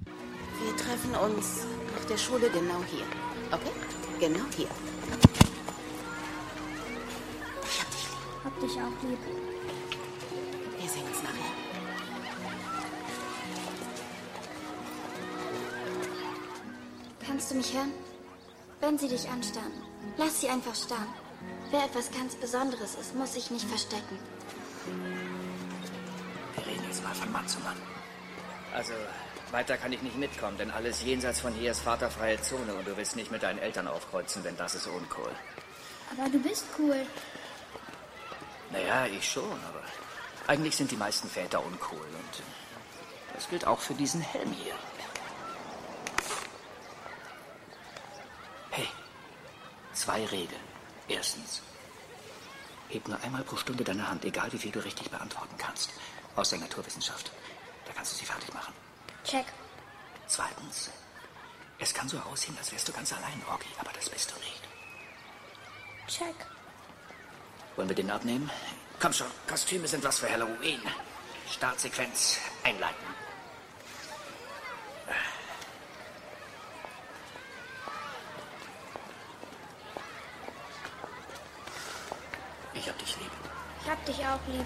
Wir 0.05 0.75
treffen 0.77 1.13
uns 1.15 1.65
nach 1.93 2.05
der 2.05 2.17
Schule 2.17 2.49
genau 2.49 2.81
hier. 2.89 3.05
Okay? 3.51 3.71
Genau 4.19 4.45
hier. 4.55 4.69
Ich 7.63 7.81
hab 7.81 7.91
dich 7.91 8.01
lieb. 8.01 8.45
Hab 8.45 8.59
dich 8.61 8.71
auch 8.71 9.09
lieb. 9.09 9.54
Sehen 10.95 11.07
uns 11.07 11.23
nachher. 11.23 11.51
Kannst 17.27 17.51
du 17.51 17.55
mich 17.55 17.73
hören? 17.73 17.91
Wenn 18.79 18.97
sie 18.97 19.09
dich 19.09 19.27
anstarren, 19.27 19.73
lass 20.15 20.39
sie 20.39 20.47
einfach 20.47 20.73
starren. 20.73 21.13
Wer 21.69 21.83
etwas 21.83 22.09
ganz 22.11 22.35
Besonderes 22.35 22.95
ist, 22.95 23.13
muss 23.13 23.33
sich 23.33 23.51
nicht 23.51 23.67
verstecken. 23.67 24.17
Wir 26.55 26.65
reden 26.65 26.85
jetzt 26.87 27.03
mal 27.03 27.13
von 27.13 27.29
Mann 27.29 27.45
zu 27.45 27.59
Mann. 27.59 27.75
Also, 28.73 28.93
weiter 29.51 29.75
kann 29.75 29.91
ich 29.91 30.01
nicht 30.01 30.15
mitkommen, 30.17 30.57
denn 30.57 30.71
alles 30.71 31.03
jenseits 31.03 31.41
von 31.41 31.53
hier 31.55 31.71
ist 31.71 31.81
vaterfreie 31.81 32.41
Zone 32.41 32.73
und 32.73 32.87
du 32.87 32.95
willst 32.95 33.17
nicht 33.17 33.31
mit 33.31 33.43
deinen 33.43 33.59
Eltern 33.59 33.89
aufkreuzen, 33.89 34.43
denn 34.43 34.55
das 34.55 34.75
ist 34.75 34.87
uncool. 34.87 35.31
Aber 36.17 36.29
du 36.29 36.39
bist 36.39 36.63
cool. 36.79 37.05
Naja, 38.71 39.07
ich 39.07 39.29
schon, 39.29 39.59
aber 39.67 39.83
eigentlich 40.47 40.75
sind 40.75 40.91
die 40.91 40.97
meisten 40.97 41.29
Väter 41.29 41.63
uncool 41.63 41.99
und 41.99 42.43
das 43.33 43.49
gilt 43.49 43.65
auch 43.65 43.79
für 43.79 43.93
diesen 43.93 44.21
Helm 44.21 44.51
hier. 44.51 44.75
Hey, 48.71 48.87
zwei 49.93 50.25
Regeln. 50.25 50.61
Erstens, 51.07 51.61
heb 52.89 53.07
nur 53.07 53.19
einmal 53.21 53.43
pro 53.43 53.57
Stunde 53.57 53.83
deine 53.83 54.07
Hand, 54.07 54.25
egal 54.25 54.51
wie 54.51 54.57
viel 54.57 54.71
du 54.71 54.83
richtig 54.83 55.09
beantworten 55.09 55.55
kannst. 55.57 55.91
Aus 56.35 56.49
der 56.49 56.59
Naturwissenschaft. 56.59 57.31
Da 57.85 57.93
kannst 57.93 58.13
du 58.13 58.17
sie 58.17 58.25
fertig 58.25 58.53
machen. 58.53 58.73
Check. 59.23 59.45
Zweitens, 60.27 60.89
es 61.79 61.93
kann 61.93 62.09
so 62.09 62.19
aussehen, 62.19 62.57
als 62.57 62.71
wärst 62.71 62.87
du 62.87 62.91
ganz 62.91 63.13
allein, 63.13 63.41
Orgi, 63.49 63.67
aber 63.79 63.91
das 63.93 64.09
bist 64.09 64.31
du 64.31 64.35
nicht. 64.39 64.61
Check. 66.07 66.35
Wollen 67.75 67.89
wir 67.89 67.95
den 67.95 68.11
abnehmen? 68.11 68.49
Komm 68.99 69.13
schon, 69.13 69.27
Kostüme 69.47 69.87
sind 69.87 70.03
was 70.03 70.19
für 70.19 70.29
Halloween. 70.29 70.81
Startsequenz 71.51 72.39
einleiten. 72.63 73.05
Ich 82.73 82.89
hab 82.89 82.97
dich 82.99 83.17
lieb. 83.17 83.31
Ich 83.81 83.89
hab 83.89 84.05
dich 84.05 84.19
auch 84.19 84.39
lieb. 84.47 84.65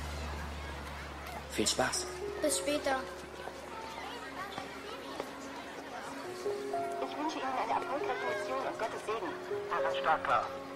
Viel 1.51 1.67
Spaß. 1.67 2.07
Bis 2.41 2.57
später. 2.57 3.01
Ich 7.01 7.17
wünsche 7.17 7.37
Ihnen 7.39 7.47
eine 7.47 7.73
erfolgreiche 7.73 8.39
Mission 8.39 8.67
und 8.67 8.79
Gottes 8.79 9.05
Segen. 9.05 9.29
Wir 9.69 9.91
sind 9.91 10.68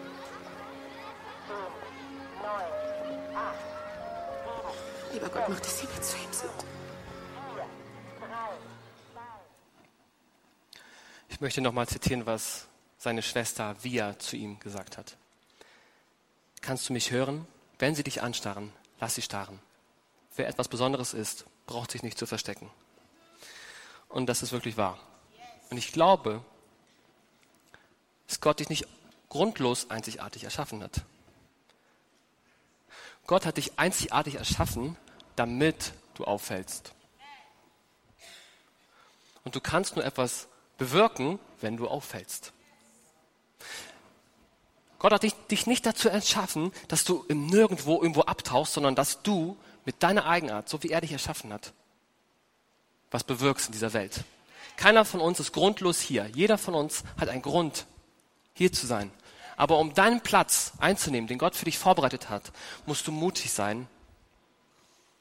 Lieber 5.24 5.39
Gott, 5.39 5.50
mach, 5.50 5.60
dass 5.62 5.80
sie 5.80 5.86
nicht 5.86 6.03
zu 6.03 6.18
ihm 6.18 6.34
sind. 6.34 6.51
4, 7.56 7.65
3, 8.20 8.27
2, 9.13 9.22
Ich 11.30 11.39
möchte 11.39 11.62
nochmal 11.62 11.88
zitieren, 11.88 12.25
was 12.25 12.68
seine 12.98 13.22
Schwester 13.22 13.82
Via 13.84 14.20
zu 14.20 14.36
ihm 14.36 14.60
gesagt 14.60 14.98
hat. 14.98 15.15
Kannst 16.62 16.89
du 16.89 16.94
mich 16.94 17.12
hören? 17.12 17.48
Wenn 17.80 17.96
sie 17.96 18.03
dich 18.03 18.22
anstarren, 18.22 18.74
lass 19.00 19.15
sie 19.15 19.22
starren. 19.22 19.60
Wer 20.36 20.50
etwas 20.50 20.68
Besonderes 20.68 21.13
ist, 21.13 21.46
braucht 21.68 21.92
sich 21.92 22.03
nicht 22.03 22.18
zu 22.18 22.25
verstecken. 22.25 22.70
Und 24.10 24.25
das 24.27 24.44
ist 24.44 24.51
wirklich 24.51 24.75
wahr. 24.75 25.00
Und 25.70 25.77
ich 25.77 25.94
glaube, 25.94 26.44
dass 28.27 28.42
Gott 28.42 28.60
dich 28.60 28.68
nicht 28.68 28.88
grundlos 29.30 29.89
einzigartig 29.89 30.44
erschaffen 30.44 30.84
hat. 30.84 31.01
Gott 33.25 33.46
hat 33.46 33.56
dich 33.56 33.80
einzigartig 33.80 34.36
erschaffen, 34.36 34.98
damit 35.36 35.94
du 36.16 36.25
auffällst. 36.25 36.94
Und 39.44 39.56
du 39.56 39.62
kannst 39.62 39.96
nur 39.96 40.06
etwas 40.06 40.48
bewirken, 40.78 41.40
wenn 41.62 41.78
du 41.78 41.88
auffällst. 41.88 42.54
Gott 45.00 45.12
hat 45.12 45.24
dich, 45.24 45.34
dich 45.52 45.68
nicht 45.68 45.86
dazu 45.86 46.08
erschaffen, 46.08 46.72
dass 46.88 47.04
du 47.04 47.25
im 47.28 47.46
Nirgendwo 47.48 48.02
irgendwo 48.02 48.22
abtauchst, 48.22 48.74
sondern 48.74 48.96
dass 48.96 49.22
du 49.22 49.58
mit 49.86 50.02
deiner 50.02 50.25
Eigenart, 50.25 50.70
so 50.70 50.82
wie 50.82 50.92
er 50.92 51.02
dich 51.02 51.12
erschaffen 51.12 51.52
hat, 51.52 51.74
was 53.12 53.25
bewirkst 53.25 53.68
in 53.68 53.74
dieser 53.74 53.92
Welt. 53.92 54.24
Keiner 54.78 55.04
von 55.04 55.20
uns 55.20 55.40
ist 55.40 55.52
grundlos 55.52 56.00
hier. 56.00 56.30
Jeder 56.34 56.58
von 56.58 56.74
uns 56.74 57.04
hat 57.20 57.30
einen 57.30 57.42
Grund, 57.42 57.86
hier 58.54 58.72
zu 58.72 58.88
sein. 58.88 59.12
Aber 59.56 59.78
um 59.78 59.94
deinen 59.94 60.22
Platz 60.22 60.72
einzunehmen, 60.80 61.28
den 61.28 61.38
Gott 61.38 61.56
für 61.56 61.66
dich 61.66 61.78
vorbereitet 61.78 62.30
hat, 62.30 62.52
musst 62.86 63.06
du 63.06 63.12
mutig 63.12 63.52
sein 63.52 63.88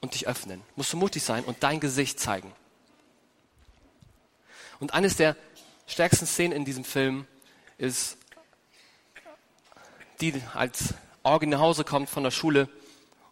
und 0.03 0.15
dich 0.15 0.29
öffnen. 0.29 0.61
Musst 0.77 0.93
du 0.93 0.99
mutig 0.99 1.23
sein 1.23 1.45
und 1.45 1.63
dein 1.63 1.81
Gesicht 1.81 2.21
zeigen. 2.21 2.53
Und 4.81 4.93
eines 4.93 5.17
der 5.17 5.37
stärksten 5.87 6.27
Szenen 6.27 6.53
in 6.53 6.65
diesem 6.65 6.85
Film 6.85 7.27
ist, 7.79 8.19
die 10.21 10.35
als 10.55 10.95
Orgi 11.23 11.47
nach 11.47 11.61
Hause 11.61 11.85
kommt 11.85 12.11
von 12.11 12.25
der 12.25 12.33
Schule 12.33 12.69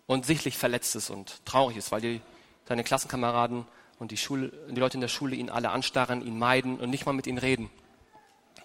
und 0.06 0.24
sichtlich 0.24 0.56
verletzt 0.56 0.94
ist 0.96 1.10
und 1.10 1.44
traurig 1.44 1.76
ist, 1.76 1.92
weil 1.92 2.00
die, 2.00 2.20
seine 2.66 2.84
Klassenkameraden 2.84 3.66
und 3.98 4.12
die, 4.12 4.16
Schule, 4.16 4.52
die 4.68 4.80
Leute 4.80 4.96
in 4.96 5.00
der 5.00 5.08
Schule 5.08 5.36
ihn 5.36 5.50
alle 5.50 5.70
anstarren, 5.70 6.24
ihn 6.24 6.38
meiden 6.38 6.78
und 6.78 6.90
nicht 6.90 7.04
mal 7.04 7.12
mit 7.12 7.26
ihm 7.26 7.38
reden. 7.38 7.68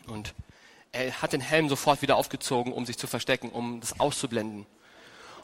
Und 0.08 0.36
er 0.92 1.22
hat 1.22 1.34
den 1.34 1.42
Helm 1.42 1.70
sofort 1.70 2.04
wieder 2.04 2.16
aufgezogen, 2.16 2.72
um 2.72 2.86
sich 2.86 2.98
zu 2.98 3.08
verstecken, 3.08 3.50
um 3.50 3.80
das 3.80 4.00
auszublenden. 4.00 4.68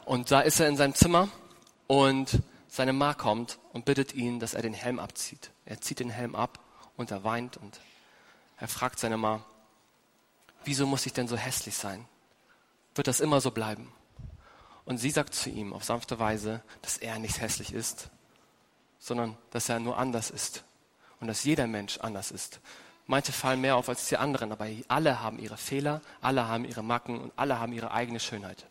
Und 0.04 0.30
da 0.30 0.40
ist 0.40 0.60
er 0.60 0.68
in 0.68 0.76
seinem 0.76 0.94
Zimmer 0.94 1.28
und 1.88 2.40
seine 2.72 2.94
Ma 2.94 3.12
kommt 3.12 3.58
und 3.74 3.84
bittet 3.84 4.14
ihn, 4.14 4.40
dass 4.40 4.54
er 4.54 4.62
den 4.62 4.72
Helm 4.72 4.98
abzieht. 4.98 5.50
Er 5.66 5.82
zieht 5.82 6.00
den 6.00 6.08
Helm 6.08 6.34
ab 6.34 6.58
und 6.96 7.10
er 7.10 7.22
weint 7.22 7.58
und 7.58 7.78
er 8.56 8.66
fragt 8.66 8.98
seine 8.98 9.18
Ma, 9.18 9.44
wieso 10.64 10.86
muss 10.86 11.04
ich 11.04 11.12
denn 11.12 11.28
so 11.28 11.36
hässlich 11.36 11.76
sein? 11.76 12.08
Wird 12.94 13.08
das 13.08 13.20
immer 13.20 13.42
so 13.42 13.50
bleiben? 13.50 13.92
Und 14.86 14.96
sie 14.96 15.10
sagt 15.10 15.34
zu 15.34 15.50
ihm 15.50 15.74
auf 15.74 15.84
sanfte 15.84 16.18
Weise, 16.18 16.62
dass 16.80 16.96
er 16.96 17.18
nicht 17.18 17.42
hässlich 17.42 17.74
ist, 17.74 18.08
sondern 18.98 19.36
dass 19.50 19.68
er 19.68 19.78
nur 19.78 19.98
anders 19.98 20.30
ist 20.30 20.64
und 21.20 21.26
dass 21.26 21.44
jeder 21.44 21.66
Mensch 21.66 21.98
anders 21.98 22.30
ist. 22.30 22.60
Manche 23.06 23.32
fallen 23.32 23.60
mehr 23.60 23.76
auf 23.76 23.90
als 23.90 24.08
die 24.08 24.16
anderen, 24.16 24.50
aber 24.50 24.66
alle 24.88 25.20
haben 25.20 25.38
ihre 25.38 25.58
Fehler, 25.58 26.00
alle 26.22 26.48
haben 26.48 26.64
ihre 26.64 26.82
Macken 26.82 27.20
und 27.20 27.32
alle 27.36 27.60
haben 27.60 27.74
ihre 27.74 27.90
eigene 27.90 28.18
Schönheit. 28.18 28.66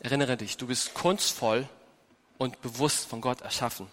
Erinnere 0.00 0.36
dich, 0.36 0.56
du 0.56 0.66
bist 0.66 0.94
kunstvoll 0.94 1.68
und 2.38 2.60
bewusst 2.60 3.06
von 3.06 3.20
Gott 3.20 3.40
erschaffen. 3.40 3.88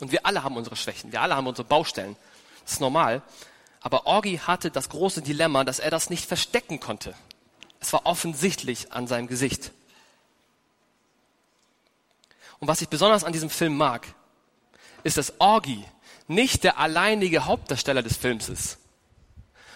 Und 0.00 0.12
wir 0.12 0.26
alle 0.26 0.42
haben 0.42 0.56
unsere 0.56 0.76
Schwächen, 0.76 1.12
wir 1.12 1.22
alle 1.22 1.36
haben 1.36 1.46
unsere 1.46 1.66
Baustellen. 1.66 2.16
Das 2.64 2.74
ist 2.74 2.80
normal. 2.80 3.22
Aber 3.80 4.06
Orgi 4.06 4.38
hatte 4.38 4.70
das 4.70 4.88
große 4.88 5.22
Dilemma, 5.22 5.64
dass 5.64 5.78
er 5.78 5.90
das 5.90 6.10
nicht 6.10 6.26
verstecken 6.26 6.80
konnte. 6.80 7.14
Es 7.80 7.92
war 7.92 8.06
offensichtlich 8.06 8.92
an 8.92 9.06
seinem 9.06 9.26
Gesicht. 9.26 9.72
Und 12.60 12.68
was 12.68 12.80
ich 12.80 12.88
besonders 12.88 13.24
an 13.24 13.32
diesem 13.32 13.50
Film 13.50 13.76
mag, 13.76 14.06
ist, 15.02 15.18
dass 15.18 15.38
Orgi 15.38 15.84
nicht 16.28 16.64
der 16.64 16.78
alleinige 16.78 17.44
Hauptdarsteller 17.44 18.02
des 18.02 18.16
Films 18.16 18.48
ist, 18.48 18.78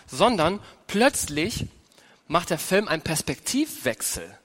sondern 0.06 0.60
plötzlich 0.86 1.66
macht 2.26 2.48
der 2.48 2.58
Film 2.58 2.88
einen 2.88 3.02
Perspektivwechsel 3.02 4.38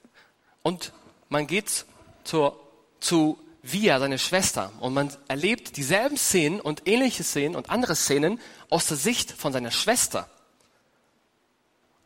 und 0.64 0.92
man 1.28 1.46
geht 1.46 1.84
zur, 2.24 2.58
zu 2.98 3.38
Via, 3.62 4.00
seine 4.00 4.18
Schwester, 4.18 4.72
und 4.80 4.94
man 4.94 5.14
erlebt 5.28 5.76
dieselben 5.76 6.16
Szenen 6.16 6.60
und 6.60 6.88
ähnliche 6.88 7.22
Szenen 7.22 7.54
und 7.54 7.70
andere 7.70 7.94
Szenen 7.94 8.40
aus 8.70 8.86
der 8.86 8.96
Sicht 8.96 9.30
von 9.30 9.52
seiner 9.52 9.70
Schwester. 9.70 10.28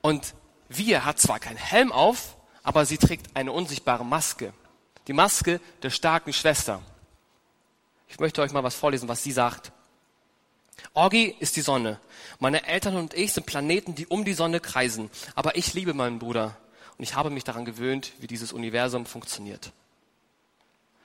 Und 0.03 0.35
Via 0.68 1.05
hat 1.05 1.18
zwar 1.18 1.40
keinen 1.40 1.57
Helm 1.57 1.92
auf, 1.92 2.37
aber 2.62 2.85
sie 2.85 2.99
trägt 2.99 3.35
eine 3.35 3.53
unsichtbare 3.53 4.05
Maske. 4.05 4.53
Die 5.07 5.12
Maske 5.12 5.61
der 5.83 5.90
starken 5.90 6.33
Schwester. 6.33 6.83
Ich 8.09 8.21
möchte 8.21 8.42
euch 8.42 8.53
mal 8.53 8.64
was 8.64 8.75
vorlesen, 8.75 9.09
was 9.09 9.23
sie 9.23 9.33
sagt. 9.33 9.73
Orgi 10.94 11.35
ist 11.38 11.57
die 11.57 11.62
Sonne. 11.62 12.01
Meine 12.38 12.66
Eltern 12.66 12.97
und 12.97 13.14
ich 13.14 13.33
sind 13.33 13.47
Planeten, 13.47 13.94
die 13.94 14.07
um 14.07 14.25
die 14.25 14.35
Sonne 14.35 14.61
kreisen. 14.61 15.11
Aber 15.35 15.57
ich 15.57 15.75
liebe 15.75 15.94
meinen 15.94 16.18
Bruder 16.18 16.57
und 16.98 17.04
ich 17.04 17.14
habe 17.14 17.30
mich 17.30 17.44
daran 17.44 17.64
gewöhnt, 17.64 18.12
wie 18.18 18.26
dieses 18.26 18.52
Universum 18.52 19.06
funktioniert. 19.06 19.72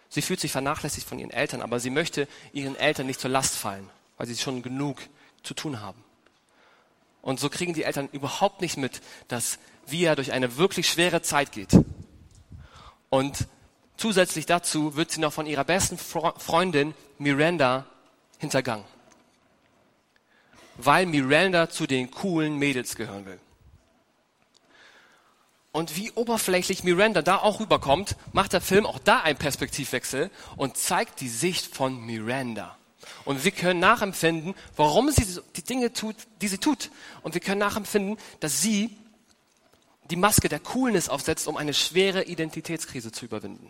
Sie 0.10 0.21
fühlt 0.21 0.39
sich 0.39 0.51
vernachlässigt 0.51 1.08
von 1.08 1.19
ihren 1.19 1.32
Eltern, 1.32 1.62
aber 1.62 1.79
sie 1.79 1.89
möchte 1.89 2.27
ihren 2.51 2.75
Eltern 2.75 3.08
nicht 3.08 3.19
zur 3.19 3.32
Last 3.32 3.56
fallen, 3.56 3.89
weil 4.17 4.27
sie 4.27 4.36
schon 4.36 4.62
genug 4.62 4.97
zu 5.43 5.53
tun 5.53 5.82
haben. 5.82 6.03
Und 7.21 7.39
so 7.39 7.49
kriegen 7.49 7.73
die 7.73 7.84
Eltern 7.84 8.10
überhaupt 8.12 8.62
nicht 8.62 8.77
mit, 8.77 9.01
dass 9.27 9.58
Via 9.86 10.15
durch 10.15 10.32
eine 10.32 10.58
wirklich 10.58 10.88
schwere 10.89 11.21
Zeit 11.21 11.51
geht. 11.51 11.71
Und 13.10 13.47
Zusätzlich 13.97 14.45
dazu 14.45 14.95
wird 14.95 15.12
sie 15.12 15.21
noch 15.21 15.34
von 15.34 15.45
ihrer 15.45 15.63
besten 15.63 15.97
Freundin 15.97 16.93
Miranda 17.19 17.86
hintergangen. 18.39 18.86
Weil 20.75 21.06
Miranda 21.06 21.69
zu 21.69 21.86
den 21.86 22.10
coolen 22.12 22.58
Mädels 22.58 22.95
gehören 22.95 23.25
will. 23.25 23.39
Und 25.74 25.98
wie 25.98 26.12
oberflächlich 26.12 26.84
Miranda 26.84 27.24
da 27.24 27.38
auch 27.38 27.60
rüberkommt, 27.60 28.16
macht 28.32 28.54
der 28.54 28.62
Film 28.62 28.86
auch 28.86 29.00
da 29.00 29.22
einen 29.22 29.40
Perspektivwechsel 29.40 30.30
und 30.56 30.78
zeigt 30.78 31.20
die 31.20 31.28
Sicht 31.28 31.76
von 31.76 32.00
Miranda. 32.06 32.78
Und 33.26 33.44
wir 33.44 33.50
können 33.50 33.80
nachempfinden, 33.80 34.54
warum 34.76 35.10
sie 35.10 35.42
die 35.56 35.64
Dinge 35.64 35.92
tut, 35.92 36.16
die 36.42 36.48
sie 36.48 36.60
tut. 36.60 36.92
Und 37.24 37.34
wir 37.34 37.42
können 37.42 37.58
nachempfinden, 37.58 38.18
dass 38.40 38.62
sie 38.62 38.96
die 40.12 40.16
Maske 40.16 40.48
der 40.48 40.60
Coolness 40.60 41.10
aufsetzt, 41.10 41.48
um 41.48 41.58
eine 41.58 41.74
schwere 41.74 42.24
Identitätskrise 42.26 43.12
zu 43.12 43.26
überwinden. 43.26 43.68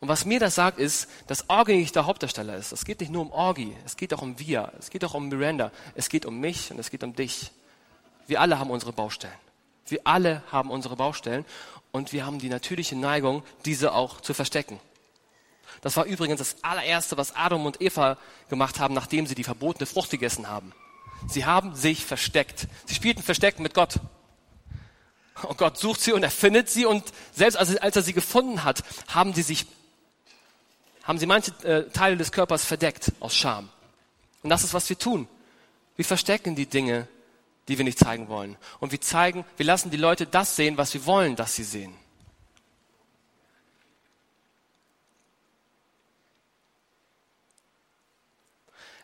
Und 0.00 0.08
was 0.08 0.24
mir 0.24 0.40
das 0.40 0.56
sagt, 0.56 0.80
ist, 0.80 1.08
dass 1.28 1.48
Orgi 1.48 1.76
nicht 1.76 1.94
der 1.94 2.06
Hauptdarsteller 2.06 2.56
ist. 2.56 2.72
Es 2.72 2.84
geht 2.84 2.98
nicht 3.00 3.12
nur 3.12 3.22
um 3.22 3.30
Orgi, 3.30 3.76
es 3.86 3.96
geht 3.96 4.12
auch 4.12 4.22
um 4.22 4.36
wir, 4.40 4.72
es 4.80 4.90
geht 4.90 5.04
auch 5.04 5.14
um 5.14 5.28
Miranda, 5.28 5.70
es 5.94 6.08
geht 6.08 6.26
um 6.26 6.40
mich 6.40 6.72
und 6.72 6.80
es 6.80 6.90
geht 6.90 7.04
um 7.04 7.14
dich. 7.14 7.52
Wir 8.26 8.40
alle 8.40 8.58
haben 8.58 8.70
unsere 8.70 8.92
Baustellen. 8.92 9.47
Wir 9.90 10.00
alle 10.04 10.42
haben 10.50 10.70
unsere 10.70 10.96
Baustellen 10.96 11.44
und 11.92 12.12
wir 12.12 12.26
haben 12.26 12.38
die 12.38 12.48
natürliche 12.48 12.96
Neigung, 12.96 13.42
diese 13.64 13.92
auch 13.92 14.20
zu 14.20 14.34
verstecken. 14.34 14.80
Das 15.80 15.96
war 15.96 16.04
übrigens 16.04 16.38
das 16.38 16.56
allererste, 16.62 17.16
was 17.16 17.36
Adam 17.36 17.66
und 17.66 17.80
Eva 17.80 18.18
gemacht 18.48 18.80
haben, 18.80 18.94
nachdem 18.94 19.26
sie 19.26 19.34
die 19.34 19.44
verbotene 19.44 19.86
Frucht 19.86 20.10
gegessen 20.10 20.48
haben. 20.48 20.72
Sie 21.28 21.44
haben 21.44 21.74
sich 21.74 22.04
versteckt. 22.04 22.66
Sie 22.86 22.94
spielten 22.94 23.22
Verstecken 23.22 23.62
mit 23.62 23.74
Gott. 23.74 24.00
Und 25.42 25.58
Gott 25.58 25.78
sucht 25.78 26.00
sie 26.00 26.12
und 26.12 26.22
er 26.22 26.30
findet 26.30 26.68
sie 26.68 26.84
und 26.84 27.04
selbst 27.32 27.56
als, 27.56 27.76
als 27.76 27.94
er 27.94 28.02
sie 28.02 28.12
gefunden 28.12 28.64
hat, 28.64 28.82
haben 29.08 29.34
sie 29.34 29.42
sich 29.42 29.66
haben 31.04 31.18
sie 31.18 31.26
manche 31.26 31.52
äh, 31.64 31.88
Teile 31.88 32.18
des 32.18 32.32
Körpers 32.32 32.66
verdeckt 32.66 33.12
aus 33.20 33.34
Scham. 33.34 33.70
Und 34.42 34.50
das 34.50 34.62
ist, 34.62 34.74
was 34.74 34.88
wir 34.90 34.98
tun. 34.98 35.26
Wir 35.96 36.04
verstecken 36.04 36.54
die 36.54 36.66
Dinge, 36.66 37.08
die 37.68 37.78
wir 37.78 37.84
nicht 37.84 37.98
zeigen 37.98 38.28
wollen. 38.28 38.56
Und 38.80 38.92
wir 38.92 39.00
zeigen, 39.00 39.44
wir 39.56 39.66
lassen 39.66 39.90
die 39.90 39.96
Leute 39.96 40.26
das 40.26 40.56
sehen, 40.56 40.78
was 40.78 40.94
wir 40.94 41.06
wollen, 41.06 41.36
dass 41.36 41.54
sie 41.54 41.64
sehen. 41.64 41.94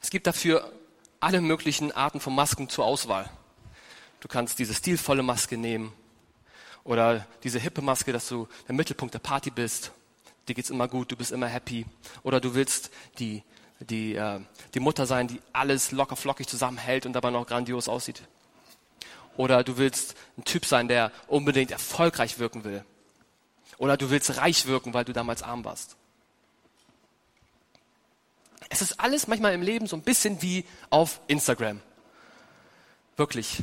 Es 0.00 0.10
gibt 0.10 0.26
dafür 0.26 0.70
alle 1.20 1.40
möglichen 1.40 1.92
Arten 1.92 2.20
von 2.20 2.34
Masken 2.34 2.68
zur 2.68 2.84
Auswahl. 2.84 3.30
Du 4.20 4.28
kannst 4.28 4.58
diese 4.58 4.74
stilvolle 4.74 5.22
Maske 5.22 5.56
nehmen 5.56 5.92
oder 6.82 7.26
diese 7.42 7.58
hippe 7.58 7.82
Maske, 7.82 8.12
dass 8.12 8.28
du 8.28 8.48
der 8.68 8.74
Mittelpunkt 8.74 9.14
der 9.14 9.20
Party 9.20 9.50
bist 9.50 9.92
dir 10.48 10.54
geht's 10.54 10.70
immer 10.70 10.88
gut, 10.88 11.10
du 11.10 11.16
bist 11.16 11.32
immer 11.32 11.46
happy. 11.46 11.86
Oder 12.22 12.40
du 12.40 12.54
willst 12.54 12.90
die, 13.18 13.42
die, 13.80 14.14
äh, 14.14 14.40
die 14.74 14.80
Mutter 14.80 15.06
sein, 15.06 15.28
die 15.28 15.40
alles 15.52 15.92
locker 15.92 16.16
flockig 16.16 16.48
zusammenhält 16.48 17.06
und 17.06 17.12
dabei 17.12 17.30
noch 17.30 17.46
grandios 17.46 17.88
aussieht. 17.88 18.22
Oder 19.36 19.64
du 19.64 19.76
willst 19.76 20.14
ein 20.38 20.44
Typ 20.44 20.64
sein, 20.64 20.88
der 20.88 21.10
unbedingt 21.26 21.70
erfolgreich 21.70 22.38
wirken 22.38 22.64
will. 22.64 22.84
Oder 23.78 23.96
du 23.96 24.10
willst 24.10 24.36
reich 24.36 24.66
wirken, 24.66 24.94
weil 24.94 25.04
du 25.04 25.12
damals 25.12 25.42
arm 25.42 25.64
warst. 25.64 25.96
Es 28.68 28.82
ist 28.82 29.00
alles 29.00 29.26
manchmal 29.26 29.54
im 29.54 29.62
Leben 29.62 29.86
so 29.86 29.96
ein 29.96 30.02
bisschen 30.02 30.42
wie 30.42 30.64
auf 30.90 31.20
Instagram. 31.26 31.80
Wirklich. 33.16 33.62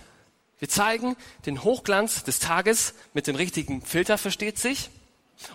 Wir 0.59 0.69
zeigen 0.69 1.15
den 1.45 1.63
Hochglanz 1.63 2.23
des 2.23 2.39
Tages 2.39 2.93
mit 3.13 3.27
dem 3.27 3.35
richtigen 3.35 3.81
Filter, 3.81 4.17
versteht 4.17 4.59
sich. 4.59 4.89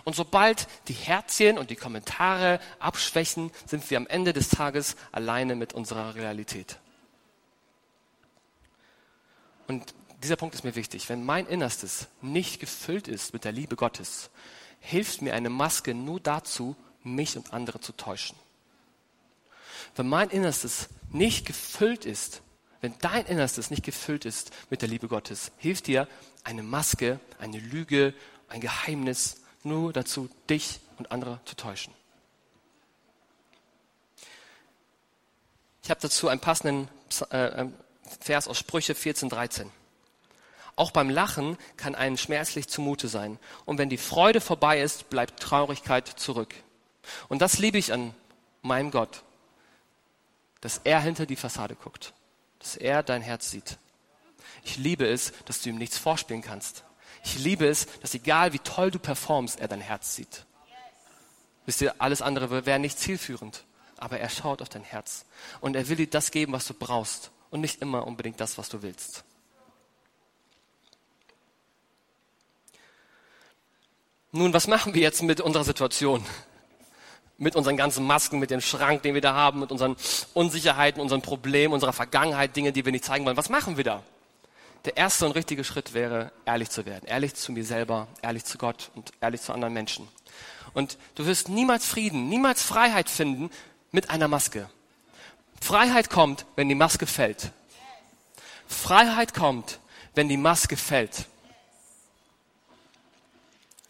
Und 0.03 0.15
sobald 0.15 0.67
die 0.89 0.93
Herzchen 0.93 1.57
und 1.57 1.69
die 1.69 1.75
Kommentare 1.75 2.59
abschwächen, 2.79 3.51
sind 3.65 3.89
wir 3.89 3.97
am 3.97 4.07
Ende 4.07 4.33
des 4.33 4.49
Tages 4.49 4.97
alleine 5.11 5.55
mit 5.55 5.73
unserer 5.73 6.15
Realität. 6.15 6.77
Und 9.67 9.93
dieser 10.23 10.35
Punkt 10.35 10.55
ist 10.55 10.63
mir 10.63 10.75
wichtig. 10.75 11.09
Wenn 11.09 11.23
mein 11.23 11.45
Innerstes 11.47 12.07
nicht 12.21 12.59
gefüllt 12.59 13.07
ist 13.07 13.33
mit 13.33 13.43
der 13.43 13.51
Liebe 13.51 13.75
Gottes, 13.75 14.29
hilft 14.79 15.21
mir 15.21 15.33
eine 15.33 15.49
Maske 15.49 15.93
nur 15.93 16.19
dazu, 16.19 16.75
mich 17.03 17.37
und 17.37 17.53
andere 17.53 17.79
zu 17.79 17.93
täuschen. 17.93 18.37
Wenn 19.95 20.07
mein 20.07 20.29
Innerstes 20.29 20.89
nicht 21.11 21.45
gefüllt 21.45 22.05
ist, 22.05 22.41
wenn 22.81 22.93
dein 22.99 23.25
Innerstes 23.25 23.69
nicht 23.69 23.83
gefüllt 23.83 24.25
ist 24.25 24.51
mit 24.69 24.81
der 24.81 24.89
Liebe 24.89 25.07
Gottes, 25.07 25.51
hilft 25.57 25.87
dir 25.87 26.07
eine 26.43 26.63
Maske, 26.63 27.19
eine 27.39 27.59
Lüge, 27.59 28.13
ein 28.49 28.61
Geheimnis 28.61 29.41
nur 29.63 29.93
dazu, 29.93 30.29
dich 30.49 30.79
und 30.97 31.11
andere 31.11 31.39
zu 31.45 31.55
täuschen. 31.55 31.93
Ich 35.83 35.89
habe 35.89 36.01
dazu 36.01 36.27
einen 36.27 36.41
passenden 36.41 36.89
äh, 37.29 37.65
Vers 38.19 38.47
aus 38.47 38.57
Sprüche 38.59 38.93
14, 38.93 39.29
13. 39.29 39.71
Auch 40.77 40.91
beim 40.91 41.09
Lachen 41.09 41.57
kann 41.75 41.95
einem 41.95 42.17
schmerzlich 42.17 42.67
zumute 42.67 43.07
sein. 43.07 43.39
Und 43.65 43.79
wenn 43.79 43.89
die 43.89 43.97
Freude 43.97 44.39
vorbei 44.39 44.79
ist, 44.79 45.09
bleibt 45.09 45.41
Traurigkeit 45.41 46.07
zurück. 46.07 46.53
Und 47.27 47.41
das 47.41 47.57
liebe 47.57 47.79
ich 47.79 47.91
an 47.91 48.13
meinem 48.61 48.91
Gott, 48.91 49.23
dass 50.61 50.79
er 50.83 51.01
hinter 51.01 51.25
die 51.25 51.35
Fassade 51.35 51.75
guckt, 51.75 52.13
dass 52.59 52.77
er 52.77 53.01
dein 53.01 53.23
Herz 53.23 53.49
sieht. 53.49 53.79
Ich 54.63 54.77
liebe 54.77 55.07
es, 55.07 55.33
dass 55.45 55.61
du 55.61 55.69
ihm 55.69 55.77
nichts 55.77 55.97
vorspielen 55.97 56.43
kannst. 56.43 56.83
Ich 57.23 57.39
liebe 57.39 57.67
es, 57.67 57.87
dass 58.01 58.13
egal 58.13 58.53
wie 58.53 58.59
toll 58.59 58.91
du 58.91 58.99
performst, 58.99 59.59
er 59.59 59.67
dein 59.67 59.81
Herz 59.81 60.15
sieht. 60.15 60.45
Wisst 61.65 61.81
ihr, 61.81 61.95
alles 61.99 62.21
andere 62.21 62.67
wäre 62.67 62.79
nicht 62.79 62.99
zielführend, 62.99 63.65
aber 63.97 64.19
er 64.19 64.29
schaut 64.29 64.61
auf 64.61 64.69
dein 64.69 64.83
Herz 64.83 65.25
und 65.59 65.75
er 65.75 65.89
will 65.89 65.97
dir 65.97 66.07
das 66.07 66.29
geben, 66.29 66.53
was 66.53 66.67
du 66.67 66.75
brauchst 66.75 67.31
und 67.49 67.61
nicht 67.61 67.81
immer 67.81 68.05
unbedingt 68.05 68.39
das, 68.39 68.59
was 68.59 68.69
du 68.69 68.83
willst. 68.83 69.23
Nun, 74.37 74.53
was 74.53 74.67
machen 74.67 74.93
wir 74.93 75.01
jetzt 75.01 75.23
mit 75.23 75.41
unserer 75.41 75.63
Situation? 75.63 76.23
Mit 77.39 77.55
unseren 77.55 77.75
ganzen 77.75 78.05
Masken, 78.05 78.37
mit 78.37 78.51
dem 78.51 78.61
Schrank, 78.61 79.01
den 79.01 79.15
wir 79.15 79.21
da 79.21 79.33
haben, 79.33 79.61
mit 79.61 79.71
unseren 79.71 79.95
Unsicherheiten, 80.35 81.01
unseren 81.01 81.23
Problemen, 81.23 81.73
unserer 81.73 81.91
Vergangenheit, 81.91 82.55
Dinge, 82.55 82.71
die 82.71 82.85
wir 82.85 82.91
nicht 82.91 83.03
zeigen 83.03 83.25
wollen. 83.25 83.35
Was 83.35 83.49
machen 83.49 83.77
wir 83.77 83.83
da? 83.83 84.03
Der 84.85 84.95
erste 84.95 85.25
und 85.25 85.31
richtige 85.31 85.63
Schritt 85.63 85.95
wäre, 85.95 86.31
ehrlich 86.45 86.69
zu 86.69 86.85
werden. 86.85 87.05
Ehrlich 87.07 87.33
zu 87.33 87.51
mir 87.51 87.65
selber, 87.65 88.07
ehrlich 88.21 88.45
zu 88.45 88.59
Gott 88.59 88.91
und 88.93 89.11
ehrlich 89.21 89.41
zu 89.41 89.53
anderen 89.53 89.73
Menschen. 89.73 90.07
Und 90.75 90.99
du 91.15 91.25
wirst 91.25 91.49
niemals 91.49 91.87
Frieden, 91.87 92.29
niemals 92.29 92.61
Freiheit 92.61 93.09
finden 93.09 93.49
mit 93.91 94.11
einer 94.11 94.27
Maske. 94.27 94.69
Freiheit 95.59 96.11
kommt, 96.11 96.45
wenn 96.55 96.69
die 96.69 96.75
Maske 96.75 97.07
fällt. 97.07 97.51
Freiheit 98.67 99.33
kommt, 99.33 99.79
wenn 100.13 100.29
die 100.29 100.37
Maske 100.37 100.77
fällt. 100.77 101.25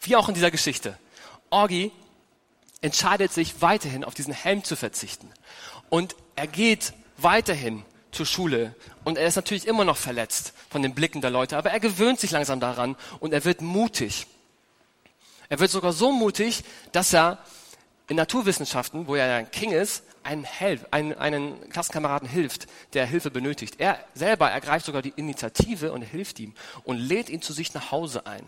Wie 0.08 0.16
auch 0.16 0.28
in 0.28 0.34
dieser 0.34 0.50
Geschichte. 0.50 0.96
Orgi 1.50 1.92
entscheidet 2.80 3.30
sich 3.30 3.60
weiterhin 3.60 4.04
auf 4.04 4.14
diesen 4.14 4.32
Helm 4.32 4.64
zu 4.64 4.74
verzichten. 4.74 5.30
Und 5.90 6.16
er 6.34 6.46
geht 6.46 6.94
weiterhin 7.18 7.84
zur 8.10 8.24
Schule. 8.24 8.74
Und 9.04 9.18
er 9.18 9.26
ist 9.26 9.36
natürlich 9.36 9.66
immer 9.66 9.84
noch 9.84 9.98
verletzt 9.98 10.54
von 10.70 10.80
den 10.80 10.94
Blicken 10.94 11.20
der 11.20 11.30
Leute, 11.30 11.58
aber 11.58 11.72
er 11.72 11.80
gewöhnt 11.80 12.20
sich 12.20 12.30
langsam 12.30 12.58
daran 12.58 12.96
und 13.20 13.34
er 13.34 13.44
wird 13.44 13.60
mutig. 13.60 14.26
Er 15.50 15.60
wird 15.60 15.70
sogar 15.70 15.92
so 15.92 16.10
mutig, 16.10 16.64
dass 16.92 17.12
er 17.12 17.36
in 18.08 18.16
Naturwissenschaften, 18.16 19.08
wo 19.08 19.14
er 19.14 19.36
ein 19.36 19.50
King 19.50 19.72
ist, 19.72 20.04
einen, 20.22 20.44
Helf, 20.44 20.86
einen, 20.90 21.18
einen 21.18 21.68
Klassenkameraden 21.68 22.26
hilft, 22.26 22.66
der 22.94 23.04
Hilfe 23.04 23.30
benötigt. 23.30 23.74
Er 23.76 24.02
selber 24.14 24.50
ergreift 24.50 24.86
sogar 24.86 25.02
die 25.02 25.12
Initiative 25.16 25.92
und 25.92 26.00
hilft 26.00 26.40
ihm 26.40 26.54
und 26.84 26.96
lädt 26.96 27.28
ihn 27.28 27.42
zu 27.42 27.52
sich 27.52 27.74
nach 27.74 27.92
Hause 27.92 28.26
ein. 28.26 28.44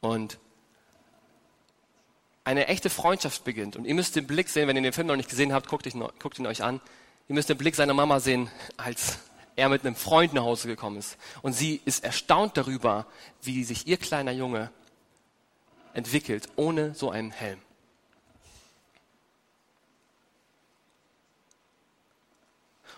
Und 0.00 0.38
eine 2.44 2.68
echte 2.68 2.90
Freundschaft 2.90 3.44
beginnt. 3.44 3.76
Und 3.76 3.84
ihr 3.84 3.94
müsst 3.94 4.16
den 4.16 4.26
Blick 4.26 4.48
sehen, 4.48 4.66
wenn 4.66 4.76
ihr 4.76 4.82
den 4.82 4.92
Film 4.92 5.06
noch 5.06 5.16
nicht 5.16 5.28
gesehen 5.28 5.52
habt, 5.52 5.68
guckt, 5.68 5.86
ihn, 5.86 6.04
guckt 6.18 6.38
ihn 6.38 6.46
euch 6.46 6.62
an. 6.62 6.80
Ihr 7.28 7.34
müsst 7.34 7.48
den 7.48 7.58
Blick 7.58 7.76
seiner 7.76 7.94
Mama 7.94 8.18
sehen, 8.18 8.50
als 8.76 9.18
er 9.56 9.68
mit 9.68 9.84
einem 9.84 9.94
Freund 9.94 10.32
nach 10.32 10.42
Hause 10.42 10.68
gekommen 10.68 10.96
ist. 10.96 11.18
Und 11.42 11.52
sie 11.52 11.80
ist 11.84 12.02
erstaunt 12.02 12.56
darüber, 12.56 13.06
wie 13.42 13.62
sich 13.62 13.86
ihr 13.86 13.98
kleiner 13.98 14.32
Junge 14.32 14.70
entwickelt, 15.92 16.48
ohne 16.56 16.94
so 16.94 17.10
einen 17.10 17.30
Helm. 17.30 17.60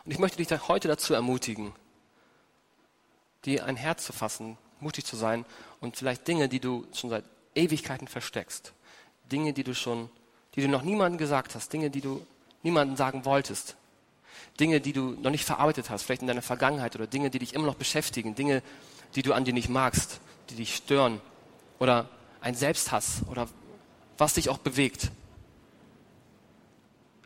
Und 0.04 0.12
ich 0.12 0.18
möchte 0.18 0.38
dich 0.42 0.68
heute 0.68 0.88
dazu 0.88 1.14
ermutigen, 1.14 1.72
dir 3.44 3.66
ein 3.66 3.76
Herz 3.76 4.04
zu 4.04 4.12
fassen, 4.12 4.56
mutig 4.80 5.04
zu 5.04 5.16
sein 5.16 5.44
und 5.82 5.96
vielleicht 5.96 6.26
Dinge, 6.26 6.48
die 6.48 6.60
du 6.60 6.86
schon 6.94 7.10
seit 7.10 7.24
Ewigkeiten 7.54 8.08
versteckst, 8.08 8.72
Dinge, 9.30 9.52
die 9.52 9.64
du 9.64 9.74
schon, 9.74 10.08
die 10.54 10.62
du 10.62 10.68
noch 10.68 10.82
niemandem 10.82 11.18
gesagt 11.18 11.54
hast, 11.54 11.72
Dinge, 11.72 11.90
die 11.90 12.00
du 12.00 12.24
niemandem 12.62 12.96
sagen 12.96 13.26
wolltest, 13.26 13.76
Dinge, 14.58 14.80
die 14.80 14.92
du 14.92 15.10
noch 15.20 15.30
nicht 15.30 15.44
verarbeitet 15.44 15.90
hast, 15.90 16.04
vielleicht 16.04 16.22
in 16.22 16.28
deiner 16.28 16.40
Vergangenheit 16.40 16.94
oder 16.94 17.06
Dinge, 17.06 17.30
die 17.30 17.40
dich 17.40 17.54
immer 17.54 17.66
noch 17.66 17.74
beschäftigen, 17.74 18.34
Dinge, 18.34 18.62
die 19.14 19.22
du 19.22 19.34
an 19.34 19.44
dir 19.44 19.52
nicht 19.52 19.68
magst, 19.68 20.20
die 20.50 20.54
dich 20.54 20.74
stören. 20.74 21.20
Oder 21.78 22.08
ein 22.40 22.54
Selbsthass 22.54 23.22
oder 23.28 23.48
was 24.18 24.34
dich 24.34 24.48
auch 24.48 24.58
bewegt. 24.58 25.10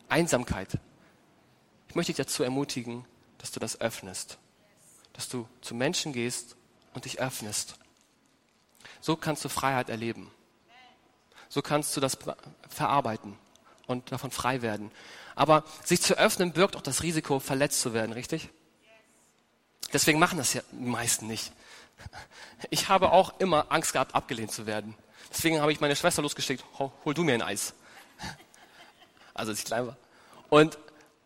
Einsamkeit. 0.09 0.79
Ich 1.89 1.95
möchte 1.95 2.13
dich 2.13 2.25
dazu 2.25 2.43
ermutigen, 2.43 3.05
dass 3.39 3.51
du 3.51 3.61
das 3.61 3.81
öffnest, 3.81 4.39
dass 5.13 5.29
du 5.29 5.47
zu 5.61 5.75
Menschen 5.75 6.13
gehst 6.13 6.57
und 6.95 7.05
dich 7.05 7.21
öffnest. 7.21 7.77
So 9.07 9.15
kannst 9.15 9.45
du 9.45 9.49
Freiheit 9.49 9.89
erleben. 9.89 10.33
So 11.49 11.63
kannst 11.63 11.97
du 11.97 12.01
das 12.01 12.19
verarbeiten 12.69 13.39
und 13.87 14.11
davon 14.11 14.33
frei 14.33 14.63
werden. 14.63 14.91
Aber 15.37 15.63
sich 15.85 16.03
zu 16.03 16.19
öffnen 16.19 16.53
birgt 16.53 16.75
auch 16.75 16.83
das 16.83 17.05
Risiko, 17.05 17.39
verletzt 17.39 17.81
zu 17.81 17.95
werden, 17.95 18.11
richtig? 18.11 18.49
Deswegen 19.93 20.19
machen 20.19 20.39
das 20.39 20.55
ja 20.55 20.63
die 20.73 20.89
meisten 20.89 21.29
nicht. 21.29 21.53
Ich 22.71 22.89
habe 22.89 23.13
auch 23.13 23.39
immer 23.39 23.67
Angst 23.69 23.93
gehabt, 23.93 24.13
abgelehnt 24.13 24.51
zu 24.51 24.67
werden. 24.67 24.97
Deswegen 25.31 25.61
habe 25.61 25.71
ich 25.71 25.79
meine 25.79 25.95
Schwester 25.95 26.23
losgeschickt, 26.23 26.65
hol 26.81 27.15
du 27.15 27.23
mir 27.23 27.35
ein 27.35 27.43
Eis. 27.43 27.75
Also 29.35 29.53
als 29.53 29.61
ich 29.61 29.67
klein 29.67 29.87
war. 29.87 29.97
Und 30.49 30.79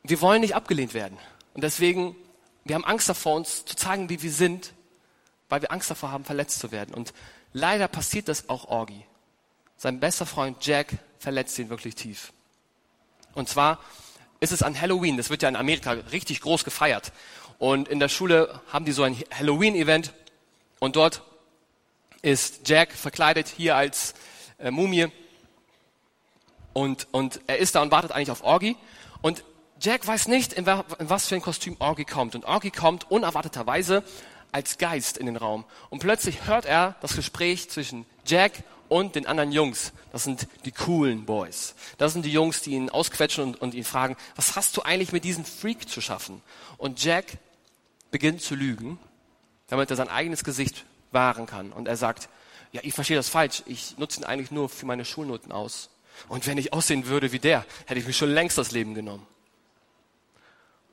wir 0.02 0.20
wollen 0.20 0.42
nicht 0.42 0.54
abgelehnt 0.54 0.92
werden. 0.92 1.16
Und 1.54 1.64
deswegen, 1.64 2.14
wir 2.64 2.74
haben 2.74 2.84
Angst 2.84 3.08
davor, 3.08 3.36
uns 3.36 3.64
zu 3.64 3.74
zeigen, 3.74 4.10
wie 4.10 4.20
wir 4.20 4.32
sind, 4.32 4.74
weil 5.48 5.62
wir 5.62 5.72
Angst 5.72 5.90
davor 5.90 6.10
haben, 6.10 6.24
verletzt 6.24 6.58
zu 6.58 6.72
werden. 6.72 6.92
Und 6.92 7.14
leider 7.52 7.88
passiert 7.88 8.28
das 8.28 8.48
auch 8.48 8.66
Orgi. 8.66 9.04
Sein 9.76 10.00
bester 10.00 10.26
Freund 10.26 10.64
Jack 10.64 10.98
verletzt 11.18 11.58
ihn 11.58 11.70
wirklich 11.70 11.94
tief. 11.94 12.32
Und 13.34 13.48
zwar 13.48 13.78
ist 14.40 14.52
es 14.52 14.62
an 14.62 14.78
Halloween. 14.78 15.16
Das 15.16 15.30
wird 15.30 15.42
ja 15.42 15.48
in 15.48 15.56
Amerika 15.56 15.92
richtig 15.92 16.40
groß 16.40 16.64
gefeiert. 16.64 17.12
Und 17.58 17.88
in 17.88 18.00
der 18.00 18.08
Schule 18.08 18.60
haben 18.72 18.84
die 18.84 18.92
so 18.92 19.02
ein 19.02 19.16
Halloween-Event. 19.32 20.12
Und 20.78 20.96
dort 20.96 21.22
ist 22.22 22.68
Jack 22.68 22.92
verkleidet 22.92 23.48
hier 23.48 23.76
als 23.76 24.14
äh, 24.58 24.70
Mumie. 24.70 25.08
Und, 26.72 27.08
und 27.10 27.40
er 27.46 27.58
ist 27.58 27.74
da 27.74 27.82
und 27.82 27.90
wartet 27.90 28.12
eigentlich 28.12 28.30
auf 28.30 28.42
Orgi. 28.42 28.76
Und 29.22 29.44
Jack 29.80 30.06
weiß 30.06 30.28
nicht, 30.28 30.52
in, 30.52 30.66
in 30.66 31.10
was 31.10 31.26
für 31.26 31.34
ein 31.34 31.42
Kostüm 31.42 31.76
Orgi 31.78 32.04
kommt. 32.04 32.34
Und 32.34 32.44
Orgi 32.44 32.70
kommt 32.70 33.10
unerwarteterweise 33.10 34.04
als 34.52 34.78
Geist 34.78 35.16
in 35.16 35.26
den 35.26 35.36
Raum. 35.36 35.64
Und 35.88 36.00
plötzlich 36.00 36.46
hört 36.46 36.64
er 36.64 36.96
das 37.00 37.16
Gespräch 37.16 37.70
zwischen 37.70 38.06
Jack 38.24 38.64
und 38.88 39.14
den 39.14 39.26
anderen 39.26 39.52
Jungs. 39.52 39.92
Das 40.12 40.24
sind 40.24 40.48
die 40.64 40.72
coolen 40.72 41.24
Boys. 41.24 41.74
Das 41.96 42.12
sind 42.12 42.24
die 42.24 42.32
Jungs, 42.32 42.60
die 42.62 42.72
ihn 42.72 42.90
ausquetschen 42.90 43.44
und, 43.44 43.62
und 43.62 43.74
ihn 43.74 43.84
fragen, 43.84 44.16
was 44.34 44.56
hast 44.56 44.76
du 44.76 44.82
eigentlich 44.82 45.12
mit 45.12 45.24
diesem 45.24 45.44
Freak 45.44 45.88
zu 45.88 46.00
schaffen? 46.00 46.42
Und 46.76 47.02
Jack 47.02 47.38
beginnt 48.10 48.42
zu 48.42 48.54
lügen, 48.54 48.98
damit 49.68 49.90
er 49.90 49.96
sein 49.96 50.08
eigenes 50.08 50.42
Gesicht 50.42 50.84
wahren 51.12 51.46
kann. 51.46 51.72
Und 51.72 51.86
er 51.86 51.96
sagt, 51.96 52.28
ja, 52.72 52.80
ich 52.84 52.94
verstehe 52.94 53.16
das 53.16 53.28
falsch. 53.28 53.62
Ich 53.66 53.96
nutze 53.98 54.20
ihn 54.20 54.24
eigentlich 54.24 54.50
nur 54.50 54.68
für 54.68 54.86
meine 54.86 55.04
Schulnoten 55.04 55.52
aus. 55.52 55.90
Und 56.28 56.46
wenn 56.46 56.58
ich 56.58 56.72
aussehen 56.72 57.06
würde 57.06 57.32
wie 57.32 57.38
der, 57.38 57.64
hätte 57.86 58.00
ich 58.00 58.06
mir 58.06 58.12
schon 58.12 58.30
längst 58.30 58.58
das 58.58 58.72
Leben 58.72 58.94
genommen. 58.94 59.26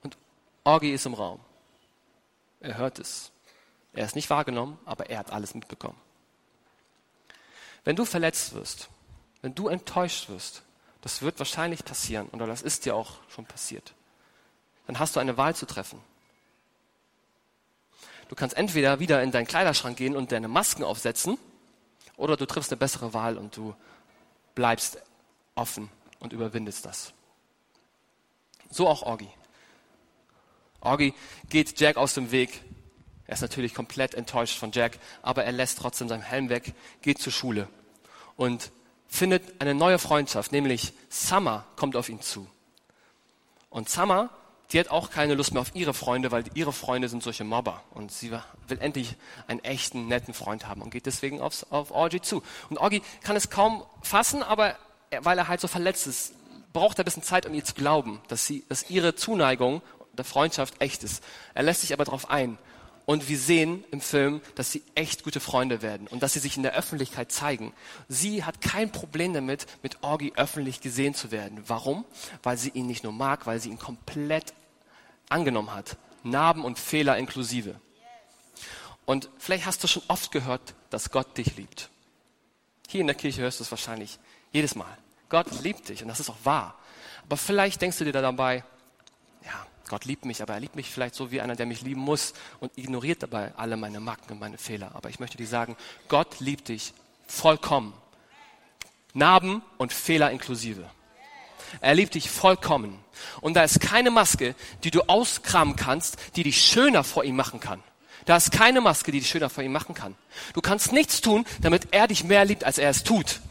Und 0.03 0.17
Orgi 0.63 0.91
ist 0.91 1.05
im 1.05 1.15
Raum. 1.15 1.39
Er 2.59 2.77
hört 2.77 2.99
es. 2.99 3.31
Er 3.97 4.05
ist 4.05 4.15
nicht 4.15 4.29
wahrgenommen, 4.29 4.77
aber 4.85 5.09
er 5.09 5.17
hat 5.17 5.31
alles 5.33 5.55
mitbekommen. 5.55 5.99
Wenn 7.83 7.95
du 7.95 8.05
verletzt 8.05 8.53
wirst, 8.53 8.89
wenn 9.41 9.55
du 9.55 9.69
enttäuscht 9.69 10.29
wirst, 10.29 10.61
das 11.01 11.23
wird 11.23 11.39
wahrscheinlich 11.39 11.83
passieren 11.83 12.29
oder 12.29 12.45
das 12.45 12.61
ist 12.61 12.85
dir 12.85 12.95
auch 12.95 13.13
schon 13.27 13.47
passiert, 13.47 13.95
dann 14.85 14.99
hast 14.99 15.15
du 15.15 15.19
eine 15.19 15.35
Wahl 15.37 15.55
zu 15.55 15.65
treffen. 15.65 15.99
Du 18.29 18.35
kannst 18.35 18.55
entweder 18.55 18.99
wieder 18.99 19.23
in 19.23 19.31
deinen 19.31 19.47
Kleiderschrank 19.47 19.97
gehen 19.97 20.15
und 20.15 20.31
deine 20.31 20.47
Masken 20.47 20.83
aufsetzen 20.83 21.39
oder 22.17 22.37
du 22.37 22.45
triffst 22.45 22.71
eine 22.71 22.77
bessere 22.77 23.15
Wahl 23.15 23.35
und 23.35 23.57
du 23.57 23.73
bleibst 24.53 25.01
offen 25.55 25.89
und 26.19 26.33
überwindest 26.33 26.85
das. 26.85 27.13
So 28.69 28.87
auch 28.87 29.01
Orgi. 29.01 29.29
Orgi 30.81 31.15
geht 31.49 31.79
Jack 31.79 31.97
aus 31.97 32.13
dem 32.13 32.29
Weg. 32.29 32.61
Er 33.27 33.33
ist 33.33 33.41
natürlich 33.41 33.73
komplett 33.73 34.13
enttäuscht 34.15 34.57
von 34.57 34.71
Jack, 34.71 34.99
aber 35.21 35.43
er 35.43 35.51
lässt 35.51 35.79
trotzdem 35.79 36.07
seinen 36.07 36.21
Helm 36.21 36.49
weg, 36.49 36.73
geht 37.01 37.19
zur 37.19 37.33
Schule. 37.33 37.67
Und 38.35 38.71
findet 39.07 39.61
eine 39.61 39.73
neue 39.73 39.99
Freundschaft, 39.99 40.51
nämlich 40.51 40.93
Summer 41.09 41.65
kommt 41.75 41.95
auf 41.95 42.09
ihn 42.09 42.21
zu. 42.21 42.47
Und 43.69 43.89
Summer, 43.89 44.29
die 44.71 44.79
hat 44.79 44.89
auch 44.89 45.11
keine 45.11 45.33
Lust 45.35 45.53
mehr 45.53 45.61
auf 45.61 45.75
ihre 45.75 45.93
Freunde, 45.93 46.31
weil 46.31 46.43
ihre 46.53 46.73
Freunde 46.73 47.09
sind 47.09 47.23
solche 47.23 47.43
Mobber. 47.43 47.83
Und 47.91 48.11
sie 48.11 48.31
will 48.67 48.79
endlich 48.79 49.15
einen 49.47 49.63
echten, 49.63 50.07
netten 50.07 50.33
Freund 50.33 50.67
haben 50.67 50.81
und 50.81 50.89
geht 50.89 51.05
deswegen 51.05 51.41
aufs, 51.41 51.65
auf 51.69 51.91
Orgy 51.91 52.21
zu. 52.21 52.43
Und 52.69 52.77
Orgy 52.77 53.01
kann 53.21 53.35
es 53.35 53.49
kaum 53.49 53.83
fassen, 54.01 54.43
aber 54.43 54.75
er, 55.09 55.23
weil 55.25 55.37
er 55.37 55.47
halt 55.47 55.61
so 55.61 55.67
verletzt 55.67 56.07
ist, 56.07 56.33
braucht 56.73 56.99
er 56.99 57.03
ein 57.03 57.05
bisschen 57.05 57.23
Zeit, 57.23 57.45
um 57.45 57.53
ihr 57.53 57.63
zu 57.63 57.73
glauben, 57.73 58.21
dass, 58.27 58.45
sie, 58.45 58.65
dass 58.67 58.89
ihre 58.89 59.15
Zuneigung 59.15 59.81
der 60.13 60.25
Freundschaft 60.25 60.75
echt 60.79 61.03
ist. 61.03 61.23
Er 61.53 61.63
lässt 61.63 61.81
sich 61.81 61.93
aber 61.93 62.05
darauf 62.05 62.29
ein. 62.29 62.57
Und 63.09 63.29
wir 63.29 63.39
sehen 63.39 63.85
im 63.89 64.01
Film, 64.01 64.41
dass 64.55 64.73
sie 64.73 64.83
echt 64.93 65.23
gute 65.23 65.39
Freunde 65.39 65.81
werden 65.81 66.07
und 66.07 66.21
dass 66.21 66.33
sie 66.33 66.39
sich 66.39 66.57
in 66.57 66.63
der 66.63 66.75
Öffentlichkeit 66.75 67.31
zeigen. 67.31 67.71
Sie 68.09 68.43
hat 68.43 68.59
kein 68.59 68.91
Problem 68.91 69.33
damit, 69.33 69.65
mit 69.81 70.03
Orgi 70.03 70.33
öffentlich 70.35 70.81
gesehen 70.81 71.13
zu 71.13 71.31
werden. 71.31 71.63
Warum? 71.67 72.03
Weil 72.43 72.57
sie 72.57 72.67
ihn 72.71 72.85
nicht 72.85 73.05
nur 73.05 73.13
mag, 73.13 73.47
weil 73.47 73.61
sie 73.61 73.69
ihn 73.69 73.79
komplett 73.79 74.53
angenommen 75.29 75.73
hat. 75.73 75.95
Narben 76.23 76.65
und 76.65 76.79
Fehler 76.79 77.17
inklusive. 77.17 77.79
Und 79.05 79.29
vielleicht 79.37 79.65
hast 79.65 79.81
du 79.85 79.87
schon 79.87 80.03
oft 80.09 80.33
gehört, 80.33 80.75
dass 80.89 81.09
Gott 81.09 81.37
dich 81.37 81.55
liebt. 81.55 81.89
Hier 82.89 82.99
in 82.99 83.07
der 83.07 83.15
Kirche 83.15 83.41
hörst 83.41 83.61
du 83.61 83.63
es 83.63 83.71
wahrscheinlich 83.71 84.19
jedes 84.51 84.75
Mal. 84.75 84.97
Gott 85.29 85.47
liebt 85.63 85.87
dich 85.87 86.01
und 86.01 86.09
das 86.09 86.19
ist 86.19 86.29
auch 86.29 86.43
wahr. 86.43 86.75
Aber 87.23 87.37
vielleicht 87.37 87.81
denkst 87.81 87.99
du 87.99 88.03
dir 88.03 88.11
dabei, 88.11 88.65
Gott 89.87 90.05
liebt 90.05 90.25
mich, 90.25 90.41
aber 90.41 90.53
er 90.53 90.59
liebt 90.59 90.75
mich 90.75 90.89
vielleicht 90.89 91.15
so 91.15 91.31
wie 91.31 91.41
einer, 91.41 91.55
der 91.55 91.65
mich 91.65 91.81
lieben 91.81 92.01
muss 92.01 92.33
und 92.59 92.71
ignoriert 92.77 93.23
dabei 93.23 93.53
alle 93.55 93.77
meine 93.77 93.99
Macken 93.99 94.33
und 94.33 94.39
meine 94.39 94.57
Fehler. 94.57 94.91
Aber 94.93 95.09
ich 95.09 95.19
möchte 95.19 95.37
dir 95.37 95.47
sagen, 95.47 95.77
Gott 96.09 96.39
liebt 96.39 96.67
dich 96.69 96.93
vollkommen. 97.27 97.93
Narben 99.13 99.61
und 99.77 99.93
Fehler 99.93 100.31
inklusive. 100.31 100.89
Er 101.81 101.95
liebt 101.95 102.15
dich 102.15 102.29
vollkommen. 102.29 102.99
Und 103.41 103.55
da 103.55 103.63
ist 103.63 103.79
keine 103.79 104.11
Maske, 104.11 104.55
die 104.83 104.91
du 104.91 105.01
auskramen 105.03 105.75
kannst, 105.75 106.17
die 106.35 106.43
dich 106.43 106.61
schöner 106.61 107.03
vor 107.03 107.23
ihm 107.23 107.35
machen 107.35 107.59
kann. 107.59 107.83
Da 108.25 108.35
ist 108.35 108.51
keine 108.51 108.81
Maske, 108.81 109.11
die 109.11 109.19
dich 109.19 109.29
schöner 109.29 109.49
vor 109.49 109.63
ihm 109.63 109.71
machen 109.71 109.95
kann. 109.95 110.15
Du 110.53 110.61
kannst 110.61 110.91
nichts 110.91 111.21
tun, 111.21 111.45
damit 111.61 111.89
er 111.91 112.07
dich 112.07 112.23
mehr 112.23 112.45
liebt, 112.45 112.63
als 112.63 112.77
er 112.77 112.89
es 112.89 113.03
tut. 113.03 113.41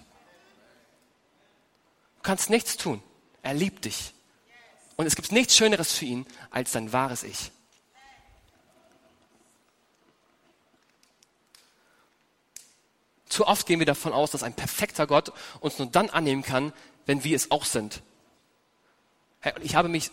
Du 2.16 2.22
kannst 2.22 2.50
nichts 2.50 2.76
tun. 2.76 3.02
Er 3.42 3.54
liebt 3.54 3.84
dich. 3.84 4.12
Und 4.96 5.06
es 5.06 5.14
gibt 5.14 5.32
nichts 5.32 5.56
Schöneres 5.56 5.92
für 5.92 6.06
ihn 6.06 6.26
als 6.50 6.72
sein 6.72 6.92
wahres 6.92 7.22
Ich. 7.22 7.50
Zu 13.28 13.46
oft 13.46 13.66
gehen 13.66 13.78
wir 13.78 13.86
davon 13.86 14.14
aus, 14.14 14.30
dass 14.30 14.42
ein 14.42 14.54
perfekter 14.54 15.06
Gott 15.06 15.32
uns 15.60 15.78
nur 15.78 15.88
dann 15.88 16.08
annehmen 16.08 16.42
kann, 16.42 16.72
wenn 17.04 17.22
wir 17.22 17.36
es 17.36 17.50
auch 17.50 17.66
sind. 17.66 18.02
Ich 19.60 19.74
habe 19.74 19.88
mich 19.88 20.10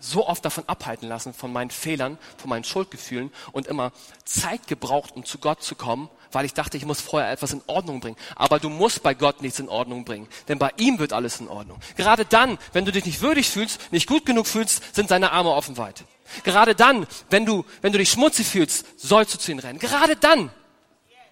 so 0.00 0.26
oft 0.26 0.44
davon 0.44 0.68
abhalten 0.68 1.08
lassen, 1.08 1.32
von 1.32 1.52
meinen 1.52 1.70
Fehlern, 1.70 2.18
von 2.36 2.50
meinen 2.50 2.64
Schuldgefühlen 2.64 3.32
und 3.52 3.68
immer 3.68 3.92
Zeit 4.24 4.66
gebraucht, 4.66 5.14
um 5.14 5.24
zu 5.24 5.38
Gott 5.38 5.62
zu 5.62 5.76
kommen, 5.76 6.10
weil 6.32 6.44
ich 6.44 6.54
dachte, 6.54 6.76
ich 6.76 6.84
muss 6.84 7.00
vorher 7.00 7.30
etwas 7.30 7.52
in 7.52 7.62
Ordnung 7.66 8.00
bringen. 8.00 8.16
Aber 8.36 8.58
du 8.58 8.68
musst 8.68 9.02
bei 9.02 9.14
Gott 9.14 9.42
nichts 9.42 9.58
in 9.58 9.68
Ordnung 9.68 10.04
bringen, 10.04 10.28
denn 10.48 10.58
bei 10.58 10.70
ihm 10.76 10.98
wird 10.98 11.12
alles 11.12 11.40
in 11.40 11.48
Ordnung. 11.48 11.78
Gerade 11.96 12.24
dann, 12.24 12.58
wenn 12.72 12.84
du 12.84 12.92
dich 12.92 13.04
nicht 13.04 13.20
würdig 13.20 13.48
fühlst, 13.48 13.92
nicht 13.92 14.06
gut 14.06 14.26
genug 14.26 14.46
fühlst, 14.46 14.94
sind 14.94 15.08
seine 15.08 15.32
Arme 15.32 15.50
offen 15.50 15.76
weit. 15.76 16.04
Gerade 16.44 16.74
dann, 16.74 17.06
wenn 17.30 17.46
du, 17.46 17.64
wenn 17.80 17.92
du 17.92 17.98
dich 17.98 18.10
schmutzig 18.10 18.46
fühlst, 18.46 18.84
sollst 18.96 19.34
du 19.34 19.38
zu 19.38 19.52
ihm 19.52 19.58
rennen. 19.58 19.78
Gerade 19.78 20.16
dann. 20.16 20.50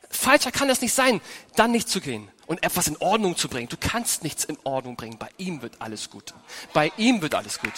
Falscher 0.09 0.53
kann 0.53 0.69
das 0.69 0.81
nicht 0.81 0.95
sein, 0.95 1.21
dann 1.57 1.73
nicht 1.73 1.89
zu 1.89 2.01
gehen 2.01 2.31
und 2.47 2.63
etwas 2.63 2.87
in 2.87 2.97
Ordnung 2.99 3.37
zu 3.37 3.49
bringen. 3.49 3.69
Du 3.69 3.77
kannst 3.79 4.23
nichts 4.23 4.45
in 4.45 4.57
Ordnung 4.65 4.97
bringen. 4.97 5.19
Bei 5.19 5.29
ihm 5.37 5.63
wird 5.63 5.75
alles 5.81 6.11
gut. 6.11 6.33
Bei 6.73 6.93
ihm 6.97 7.21
wird 7.23 7.35
alles 7.35 7.59
gut. 7.59 7.73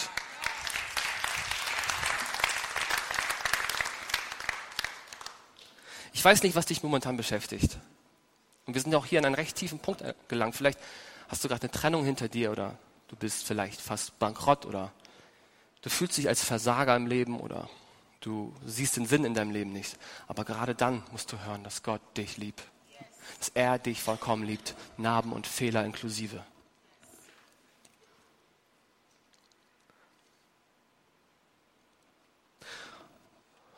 Ich 6.19 6.25
weiß 6.25 6.43
nicht, 6.43 6.53
was 6.57 6.65
dich 6.65 6.83
momentan 6.83 7.15
beschäftigt. 7.15 7.77
Und 8.65 8.73
wir 8.73 8.81
sind 8.81 8.93
auch 8.93 9.05
hier 9.05 9.19
an 9.19 9.25
einen 9.25 9.35
recht 9.35 9.55
tiefen 9.55 9.79
Punkt 9.79 10.03
gelangt. 10.27 10.53
Vielleicht 10.53 10.77
hast 11.29 11.45
du 11.45 11.47
gerade 11.47 11.61
eine 11.61 11.71
Trennung 11.71 12.03
hinter 12.03 12.27
dir 12.27 12.51
oder 12.51 12.77
du 13.07 13.15
bist 13.15 13.45
vielleicht 13.45 13.79
fast 13.79 14.19
bankrott 14.19 14.65
oder 14.65 14.91
du 15.81 15.89
fühlst 15.89 16.17
dich 16.17 16.27
als 16.27 16.43
Versager 16.43 16.93
im 16.97 17.07
Leben 17.07 17.39
oder 17.39 17.69
du 18.19 18.53
siehst 18.65 18.97
den 18.97 19.05
Sinn 19.05 19.23
in 19.23 19.33
deinem 19.33 19.51
Leben 19.51 19.71
nicht. 19.71 19.97
Aber 20.27 20.43
gerade 20.43 20.75
dann 20.75 21.03
musst 21.13 21.31
du 21.31 21.39
hören, 21.39 21.63
dass 21.63 21.83
Gott 21.83 22.01
dich 22.17 22.35
liebt. 22.35 22.65
Dass 23.37 23.47
er 23.53 23.79
dich 23.79 24.01
vollkommen 24.01 24.43
liebt. 24.43 24.75
Narben 24.97 25.31
und 25.31 25.47
Fehler 25.47 25.85
inklusive. 25.85 26.43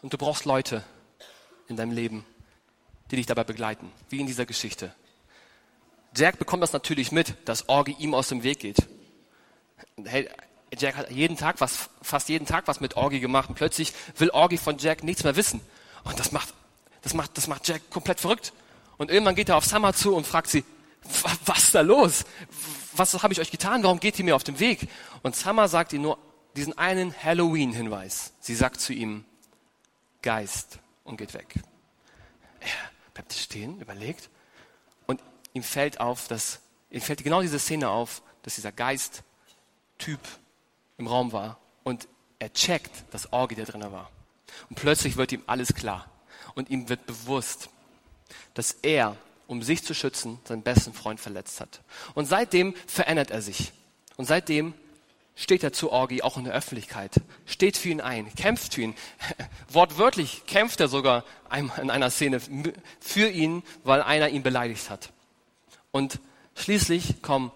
Und 0.01 0.11
du 0.11 0.17
brauchst 0.17 0.45
Leute 0.45 0.83
in 1.67 1.77
deinem 1.77 1.91
Leben, 1.91 2.25
die 3.11 3.17
dich 3.17 3.25
dabei 3.25 3.43
begleiten, 3.43 3.91
wie 4.09 4.19
in 4.19 4.27
dieser 4.27 4.45
Geschichte. 4.45 4.93
Jack 6.15 6.39
bekommt 6.39 6.63
das 6.63 6.73
natürlich 6.73 7.11
mit, 7.11 7.35
dass 7.45 7.69
Orgi 7.69 7.95
ihm 7.99 8.13
aus 8.13 8.29
dem 8.29 8.43
Weg 8.43 8.59
geht. 8.59 8.77
Hey, 10.03 10.29
Jack 10.77 10.95
hat 10.95 11.11
jeden 11.11 11.37
Tag 11.37 11.59
was, 11.59 11.89
fast 12.01 12.29
jeden 12.29 12.45
Tag 12.45 12.67
was 12.67 12.79
mit 12.79 12.95
Orgi 12.95 13.19
gemacht 13.19 13.49
und 13.49 13.55
plötzlich 13.55 13.93
will 14.17 14.29
Orgi 14.29 14.57
von 14.57 14.77
Jack 14.77 15.03
nichts 15.03 15.23
mehr 15.23 15.35
wissen. 15.35 15.61
Und 16.03 16.19
das 16.19 16.31
macht, 16.31 16.53
das 17.01 17.13
macht, 17.13 17.37
das 17.37 17.47
macht 17.47 17.67
Jack 17.67 17.89
komplett 17.89 18.19
verrückt. 18.19 18.53
Und 18.97 19.11
irgendwann 19.11 19.35
geht 19.35 19.49
er 19.49 19.57
auf 19.57 19.65
Summer 19.65 19.93
zu 19.93 20.15
und 20.15 20.25
fragt 20.25 20.49
sie, 20.49 20.63
was 21.45 21.63
ist 21.63 21.75
da 21.75 21.81
los? 21.81 22.23
Was 22.93 23.21
habe 23.21 23.33
ich 23.33 23.39
euch 23.39 23.51
getan? 23.51 23.83
Warum 23.83 23.99
geht 23.99 24.19
ihr 24.19 24.25
mir 24.25 24.35
auf 24.35 24.43
den 24.43 24.59
Weg? 24.59 24.87
Und 25.23 25.35
Summer 25.35 25.67
sagt 25.67 25.93
ihm 25.93 26.03
nur 26.03 26.17
diesen 26.55 26.77
einen 26.77 27.13
Halloween-Hinweis. 27.23 28.33
Sie 28.39 28.55
sagt 28.55 28.79
zu 28.79 28.93
ihm, 28.93 29.25
Geist 30.21 30.79
und 31.03 31.17
geht 31.17 31.33
weg. 31.33 31.55
Bleibt 33.21 33.33
stehen, 33.33 33.79
überlegt 33.79 34.31
und 35.05 35.21
ihm 35.53 35.61
fällt 35.61 35.99
auf, 35.99 36.27
dass, 36.27 36.59
ihm 36.89 37.01
fällt 37.01 37.23
genau 37.23 37.43
diese 37.43 37.59
Szene 37.59 37.87
auf, 37.87 38.23
dass 38.41 38.55
dieser 38.55 38.71
Geist-Typ 38.71 40.19
im 40.97 41.05
Raum 41.05 41.31
war 41.31 41.59
und 41.83 42.07
er 42.39 42.51
checkt, 42.51 42.89
dass 43.11 43.31
Orgi 43.31 43.53
der 43.53 43.65
drin 43.65 43.83
war. 43.91 44.09
Und 44.71 44.75
plötzlich 44.77 45.17
wird 45.17 45.31
ihm 45.33 45.43
alles 45.45 45.75
klar 45.75 46.09
und 46.55 46.71
ihm 46.71 46.89
wird 46.89 47.05
bewusst, 47.05 47.69
dass 48.55 48.71
er, 48.71 49.15
um 49.45 49.61
sich 49.61 49.83
zu 49.83 49.93
schützen, 49.93 50.39
seinen 50.45 50.63
besten 50.63 50.91
Freund 50.91 51.19
verletzt 51.19 51.61
hat. 51.61 51.81
Und 52.15 52.25
seitdem 52.25 52.73
verändert 52.87 53.29
er 53.29 53.43
sich. 53.43 53.71
Und 54.17 54.25
seitdem 54.25 54.73
steht 55.35 55.63
er 55.63 55.73
zu 55.73 55.91
Orgi 55.91 56.21
auch 56.21 56.37
in 56.37 56.43
der 56.43 56.53
Öffentlichkeit, 56.53 57.13
steht 57.45 57.77
für 57.77 57.89
ihn 57.89 58.01
ein, 58.01 58.33
kämpft 58.35 58.75
für 58.75 58.81
ihn. 58.81 58.95
Wortwörtlich 59.69 60.45
kämpft 60.45 60.79
er 60.79 60.87
sogar 60.87 61.23
in 61.51 61.89
einer 61.89 62.09
Szene 62.09 62.39
für 62.99 63.29
ihn, 63.29 63.63
weil 63.83 64.01
einer 64.01 64.29
ihn 64.29 64.43
beleidigt 64.43 64.89
hat. 64.89 65.11
Und 65.91 66.19
schließlich 66.55 67.21
kommen 67.21 67.51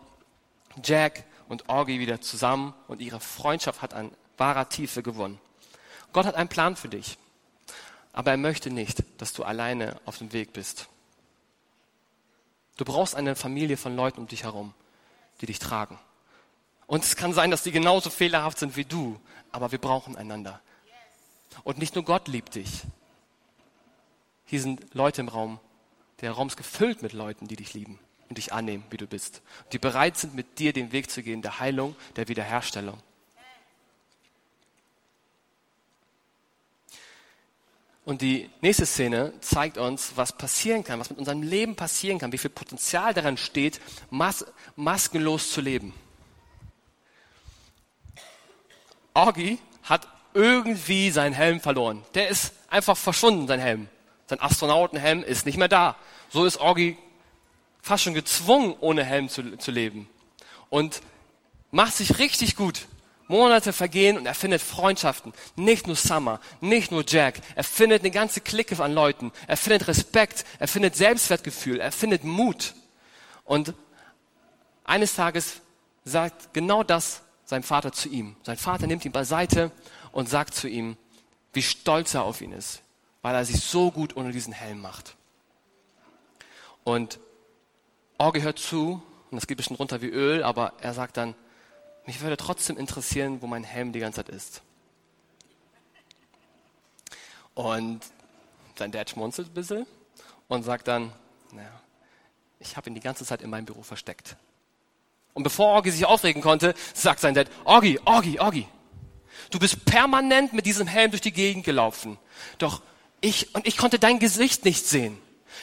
Jack 0.83 1.23
und 1.47 1.69
Orgi 1.69 1.99
wieder 1.99 2.21
zusammen 2.21 2.73
und 2.87 3.01
ihre 3.01 3.19
Freundschaft 3.19 3.81
hat 3.81 3.93
an 3.93 4.11
wahrer 4.37 4.69
Tiefe 4.69 5.03
gewonnen. 5.03 5.39
Gott 6.11 6.25
hat 6.25 6.35
einen 6.35 6.49
Plan 6.49 6.75
für 6.75 6.89
dich, 6.89 7.17
aber 8.13 8.31
er 8.31 8.37
möchte 8.37 8.69
nicht, 8.69 9.03
dass 9.19 9.33
du 9.33 9.43
alleine 9.43 9.99
auf 10.05 10.17
dem 10.17 10.33
Weg 10.33 10.53
bist. 10.53 10.87
Du 12.77 12.83
brauchst 12.83 13.15
eine 13.15 13.35
Familie 13.35 13.77
von 13.77 13.95
Leuten 13.95 14.19
um 14.21 14.27
dich 14.27 14.43
herum, 14.43 14.73
die 15.41 15.45
dich 15.45 15.59
tragen. 15.59 15.97
Und 16.87 17.03
es 17.03 17.15
kann 17.15 17.33
sein, 17.33 17.51
dass 17.51 17.63
die 17.63 17.71
genauso 17.71 18.09
fehlerhaft 18.09 18.59
sind 18.59 18.75
wie 18.75 18.85
du, 18.85 19.19
aber 19.51 19.71
wir 19.71 19.79
brauchen 19.79 20.15
einander. 20.15 20.61
Und 21.63 21.77
nicht 21.77 21.95
nur 21.95 22.03
Gott 22.03 22.27
liebt 22.27 22.55
dich. 22.55 22.81
Hier 24.45 24.61
sind 24.61 24.93
Leute 24.93 25.21
im 25.21 25.27
Raum. 25.27 25.59
Der 26.21 26.31
Raum 26.31 26.47
ist 26.47 26.57
gefüllt 26.57 27.01
mit 27.01 27.13
Leuten, 27.13 27.47
die 27.47 27.55
dich 27.55 27.73
lieben 27.73 27.99
und 28.29 28.37
dich 28.37 28.53
annehmen, 28.53 28.83
wie 28.89 28.97
du 28.97 29.07
bist. 29.07 29.41
Die 29.71 29.79
bereit 29.79 30.17
sind, 30.17 30.35
mit 30.35 30.59
dir 30.59 30.73
den 30.73 30.91
Weg 30.91 31.09
zu 31.09 31.23
gehen, 31.23 31.41
der 31.41 31.59
Heilung, 31.59 31.95
der 32.15 32.27
Wiederherstellung. 32.27 32.97
Und 38.05 38.21
die 38.21 38.51
nächste 38.61 38.85
Szene 38.85 39.33
zeigt 39.41 39.79
uns, 39.79 40.11
was 40.15 40.37
passieren 40.37 40.83
kann, 40.83 40.99
was 40.99 41.09
mit 41.09 41.17
unserem 41.17 41.41
Leben 41.41 41.75
passieren 41.75 42.19
kann, 42.19 42.31
wie 42.31 42.37
viel 42.37 42.51
Potenzial 42.51 43.15
daran 43.15 43.35
steht, 43.35 43.81
mas 44.11 44.45
maskenlos 44.75 45.51
zu 45.51 45.59
leben. 45.59 45.91
Orgi 49.15 49.57
hat 49.83 50.07
irgendwie 50.33 51.09
seinen 51.09 51.33
Helm 51.33 51.59
verloren. 51.59 52.03
Der 52.13 52.27
ist 52.27 52.53
einfach 52.69 52.97
verschwunden, 52.97 53.47
sein 53.47 53.59
Helm. 53.59 53.87
Sein 54.27 54.41
Astronautenhelm 54.41 55.23
ist 55.23 55.45
nicht 55.45 55.57
mehr 55.57 55.67
da. 55.67 55.95
So 56.29 56.45
ist 56.45 56.57
Orgi 56.57 56.97
fast 57.81 58.03
schon 58.03 58.13
gezwungen, 58.13 58.75
ohne 58.79 59.03
Helm 59.03 59.29
zu, 59.29 59.57
zu 59.57 59.71
leben. 59.71 60.09
Und 60.69 61.01
macht 61.71 61.93
sich 61.93 62.19
richtig 62.19 62.55
gut. 62.55 62.87
Monate 63.27 63.73
vergehen 63.73 64.17
und 64.17 64.25
er 64.25 64.35
findet 64.35 64.61
Freundschaften. 64.61 65.33
Nicht 65.55 65.87
nur 65.87 65.95
Summer, 65.95 66.39
nicht 66.61 66.91
nur 66.91 67.03
Jack. 67.07 67.39
Er 67.55 67.63
findet 67.63 68.01
eine 68.01 68.11
ganze 68.11 68.41
Clique 68.41 68.79
an 68.83 68.93
Leuten. 68.93 69.31
Er 69.47 69.57
findet 69.57 69.87
Respekt, 69.87 70.45
er 70.59 70.67
findet 70.67 70.95
Selbstwertgefühl, 70.95 71.79
er 71.79 71.91
findet 71.91 72.23
Mut. 72.23 72.75
Und 73.43 73.73
eines 74.83 75.15
Tages 75.15 75.61
sagt 76.03 76.53
genau 76.53 76.83
das 76.83 77.21
sein 77.45 77.63
Vater 77.63 77.91
zu 77.91 78.09
ihm. 78.09 78.35
Sein 78.43 78.57
Vater 78.57 78.87
nimmt 78.87 79.05
ihn 79.05 79.11
beiseite 79.11 79.71
und 80.11 80.29
sagt 80.29 80.53
zu 80.53 80.67
ihm, 80.67 80.97
wie 81.53 81.61
stolz 81.61 82.13
er 82.13 82.23
auf 82.23 82.41
ihn 82.41 82.51
ist, 82.51 82.81
weil 83.21 83.35
er 83.35 83.45
sich 83.45 83.61
so 83.61 83.91
gut 83.91 84.17
ohne 84.17 84.31
diesen 84.31 84.53
Helm 84.53 84.81
macht. 84.81 85.15
Und 86.83 87.19
Orge 88.17 88.41
hört 88.41 88.59
zu, 88.59 89.01
und 89.31 89.35
das 89.35 89.47
geht 89.47 89.57
bestimmt 89.57 89.79
runter 89.79 90.01
wie 90.01 90.09
Öl, 90.09 90.43
aber 90.43 90.73
er 90.81 90.93
sagt 90.93 91.17
dann, 91.17 91.35
mich 92.05 92.21
würde 92.21 92.37
trotzdem 92.37 92.77
interessieren, 92.77 93.41
wo 93.41 93.47
mein 93.47 93.63
Helm 93.63 93.91
die 93.91 93.99
ganze 93.99 94.17
Zeit 94.17 94.29
ist. 94.29 94.61
Und 97.55 98.01
sein 98.77 98.91
Dad 98.91 99.09
schmunzelt 99.09 99.49
ein 99.49 99.53
bisschen 99.53 99.87
und 100.47 100.63
sagt 100.63 100.87
dann, 100.87 101.11
naja, 101.51 101.81
ich 102.59 102.77
habe 102.77 102.89
ihn 102.89 102.95
die 102.95 103.01
ganze 103.01 103.25
Zeit 103.25 103.41
in 103.41 103.49
meinem 103.49 103.65
Büro 103.65 103.81
versteckt. 103.81 104.35
Und 105.35 105.43
bevor 105.43 105.67
Orgi 105.67 105.91
sich 105.91 106.05
aufregen 106.05 106.41
konnte, 106.41 106.73
sagt 106.93 107.19
sein 107.19 107.33
Dad, 107.33 107.49
Orgi, 107.65 107.99
Orgi, 108.05 108.39
Orgi, 108.39 108.67
du 109.51 109.59
bist 109.59 109.83
permanent 109.83 110.53
mit 110.53 110.65
diesem 110.65 110.87
Helm 110.87 111.11
durch 111.11 111.21
die 111.21 111.33
Gegend 111.33 111.65
gelaufen. 111.65 112.17
Doch 112.57 112.81
ich, 113.19 113.53
und 113.53 113.67
ich 113.67 113.75
konnte 113.75 113.99
dein 113.99 114.19
Gesicht 114.19 114.63
nicht 114.63 114.87
sehen. 114.87 115.17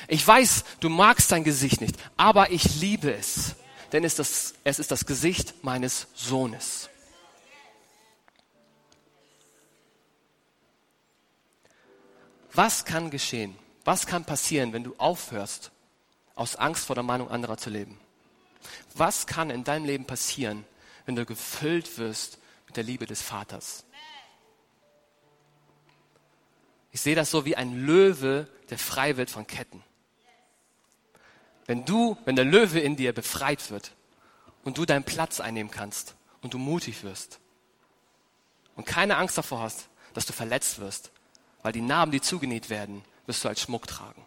Ich 0.08 0.26
weiß, 0.26 0.64
du 0.80 0.90
magst 0.90 1.32
dein 1.32 1.42
Gesicht 1.42 1.80
nicht, 1.80 1.96
aber 2.18 2.50
ich 2.50 2.80
liebe 2.80 3.14
es, 3.14 3.54
denn 3.92 4.04
es 4.04 4.12
ist 4.12 4.18
das, 4.18 4.54
es 4.64 4.78
ist 4.78 4.90
das 4.90 5.06
Gesicht 5.06 5.64
meines 5.64 6.06
Sohnes. 6.14 6.90
Was 12.52 12.84
kann 12.84 13.10
geschehen? 13.10 13.56
Was 13.86 14.06
kann 14.06 14.26
passieren, 14.26 14.74
wenn 14.74 14.84
du 14.84 14.94
aufhörst, 14.98 15.70
aus 16.34 16.56
Angst 16.56 16.84
vor 16.84 16.94
der 16.94 17.02
Meinung 17.02 17.30
anderer 17.30 17.56
zu 17.56 17.70
leben? 17.70 18.01
Was 18.94 19.26
kann 19.26 19.50
in 19.50 19.64
deinem 19.64 19.84
Leben 19.84 20.06
passieren, 20.06 20.64
wenn 21.06 21.16
du 21.16 21.24
gefüllt 21.24 21.98
wirst 21.98 22.38
mit 22.66 22.76
der 22.76 22.84
Liebe 22.84 23.06
des 23.06 23.22
Vaters? 23.22 23.84
Ich 26.90 27.00
sehe 27.00 27.14
das 27.14 27.30
so 27.30 27.44
wie 27.44 27.56
ein 27.56 27.86
Löwe, 27.86 28.48
der 28.70 28.78
frei 28.78 29.16
wird 29.16 29.30
von 29.30 29.46
Ketten. 29.46 29.82
Wenn 31.66 31.84
du, 31.84 32.18
wenn 32.24 32.36
der 32.36 32.44
Löwe 32.44 32.80
in 32.80 32.96
dir 32.96 33.12
befreit 33.12 33.70
wird 33.70 33.92
und 34.64 34.78
du 34.78 34.84
deinen 34.84 35.04
Platz 35.04 35.40
einnehmen 35.40 35.70
kannst 35.70 36.14
und 36.42 36.54
du 36.54 36.58
mutig 36.58 37.02
wirst 37.02 37.40
und 38.76 38.84
keine 38.84 39.16
Angst 39.16 39.38
davor 39.38 39.60
hast, 39.60 39.88
dass 40.12 40.26
du 40.26 40.32
verletzt 40.32 40.80
wirst, 40.80 41.10
weil 41.62 41.72
die 41.72 41.80
Narben, 41.80 42.12
die 42.12 42.20
zugenäht 42.20 42.68
werden, 42.68 43.02
wirst 43.26 43.44
du 43.44 43.48
als 43.48 43.60
Schmuck 43.60 43.86
tragen. 43.86 44.26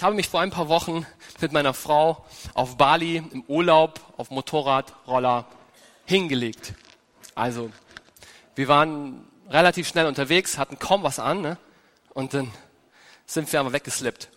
Ich 0.00 0.04
habe 0.04 0.16
mich 0.16 0.30
vor 0.30 0.40
ein 0.40 0.48
paar 0.48 0.70
Wochen 0.70 1.06
mit 1.42 1.52
meiner 1.52 1.74
Frau 1.74 2.24
auf 2.54 2.78
Bali 2.78 3.18
im 3.18 3.44
Urlaub 3.48 4.00
auf 4.16 4.30
Motorradroller 4.30 5.44
hingelegt. 6.06 6.72
Also, 7.34 7.70
wir 8.54 8.66
waren 8.66 9.28
relativ 9.50 9.86
schnell 9.86 10.06
unterwegs, 10.06 10.56
hatten 10.56 10.78
kaum 10.78 11.02
was 11.02 11.18
an, 11.18 11.42
ne? 11.42 11.58
und 12.14 12.32
dann 12.32 12.50
sind 13.26 13.52
wir 13.52 13.60
aber 13.60 13.74
weggeslippt. 13.74 14.30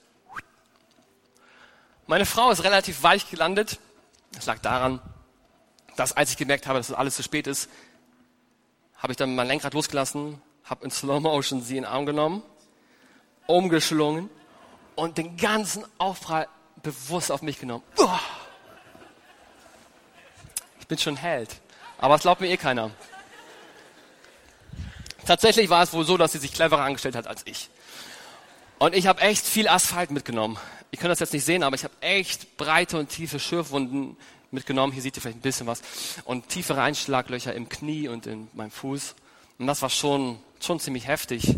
Meine 2.08 2.26
Frau 2.26 2.52
ist 2.52 2.66
relativ 2.66 3.02
weich 3.02 3.30
gelandet. 3.30 3.80
Das 4.34 4.46
lag 4.48 4.60
daran, 4.60 5.00
dass 5.96 6.12
als 6.12 6.32
ich 6.32 6.36
gemerkt 6.36 6.68
habe, 6.68 6.80
dass 6.80 6.88
das 6.88 6.98
alles 6.98 7.16
zu 7.16 7.24
spät 7.24 7.48
ist, 7.48 7.70
habe 8.98 9.14
ich 9.14 9.18
dann 9.18 9.34
mein 9.34 9.48
Lenkrad 9.48 9.74
losgelassen, 9.74 10.42
habe 10.66 10.84
in 10.84 10.92
Slow 10.92 11.22
Motion 11.22 11.62
sie 11.62 11.78
in 11.78 11.84
den 11.84 11.90
Arm 11.90 12.06
genommen, 12.06 12.44
umgeschlungen 13.48 14.30
und 14.96 15.18
den 15.18 15.38
ganzen 15.38 15.84
Aufprall 15.98 16.48
bewusst 16.82 17.32
auf 17.32 17.42
mich 17.42 17.60
genommen. 17.60 17.84
Uah! 17.98 18.20
Ich 20.80 20.88
bin 20.88 20.98
schon 20.98 21.16
Held. 21.16 21.50
Aber 21.98 22.16
es 22.16 22.22
glaubt 22.22 22.42
mir 22.42 22.50
eh 22.50 22.58
keiner. 22.58 22.92
Tatsächlich 25.26 25.70
war 25.70 25.84
es 25.84 25.94
wohl 25.94 26.06
so, 26.06 26.18
dass 26.18 26.34
sie 26.34 26.38
sich 26.40 26.54
cleverer 26.54 26.84
angestellt 26.84 27.16
hat 27.16 27.28
als 27.28 27.44
ich. 27.46 27.70
Und 28.80 28.94
ich 28.94 29.08
habe 29.08 29.22
echt 29.22 29.46
viel 29.46 29.70
Asphalt 29.70 30.12
mitgenommen. 30.12 30.58
Ich 30.92 31.00
kann 31.00 31.10
das 31.10 31.20
jetzt 31.20 31.32
nicht 31.32 31.46
sehen, 31.46 31.64
aber 31.64 31.76
ich 31.76 31.86
habe 31.86 31.94
echt 32.02 32.58
breite 32.58 32.98
und 33.00 33.08
tiefe 33.08 33.40
Schürfwunden 33.40 34.18
mitgenommen. 34.52 34.92
Hier 34.92 35.02
seht 35.02 35.16
ihr 35.16 35.22
vielleicht 35.22 35.38
ein 35.38 35.42
bisschen 35.42 35.68
was. 35.68 35.82
Und 36.26 36.50
tiefere 36.50 36.82
Einschlaglöcher 36.82 37.54
im 37.54 37.70
Knie 37.70 38.10
und 38.10 38.28
in 38.28 38.50
meinem 38.54 38.72
Fuß. 38.72 39.16
Und 39.60 39.68
das 39.68 39.82
war 39.82 39.90
schon, 39.90 40.40
schon 40.60 40.82
ziemlich 40.82 41.08
heftig. 41.08 41.56